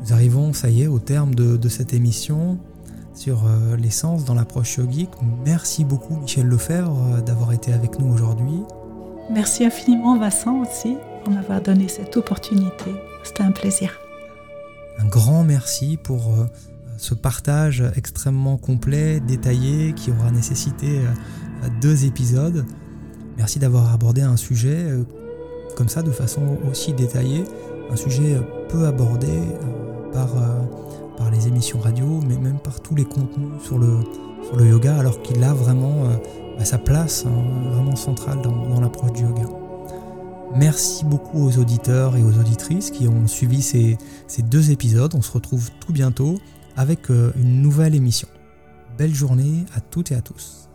[0.00, 2.60] Nous arrivons, ça y est, au terme de, cette émission
[3.22, 5.10] sur euh, l'essence dans l'approche yogique.
[5.44, 8.64] Merci beaucoup Michel Lefebvre euh, d'avoir été avec nous aujourd'hui.
[9.30, 12.90] Merci infiniment Vincent aussi pour m'avoir donné cette opportunité.
[13.22, 13.92] C'était un plaisir.
[14.98, 16.46] Un grand merci pour euh,
[16.96, 21.02] ce partage extrêmement complet, détaillé, qui aura nécessité
[21.80, 22.66] deux épisodes.
[23.36, 24.98] Merci d'avoir abordé un sujet
[25.76, 27.44] comme ça de façon aussi détaillée,
[27.88, 28.36] un sujet
[28.68, 29.32] peu abordé
[30.12, 30.30] par,
[31.22, 34.00] par les émissions radio, mais même par tous les contenus sur le,
[34.44, 36.08] sur le yoga, alors qu'il a vraiment
[36.58, 39.48] bah, sa place hein, vraiment centrale dans, l'approche du yoga.
[40.56, 43.96] Merci beaucoup aux auditeurs et aux auditrices qui ont suivi ces,
[44.40, 45.14] deux épisodes.
[45.14, 46.38] On se retrouve tout bientôt
[46.76, 48.26] avec euh, une nouvelle émission.
[48.98, 50.71] Belle journée à toutes et à tous.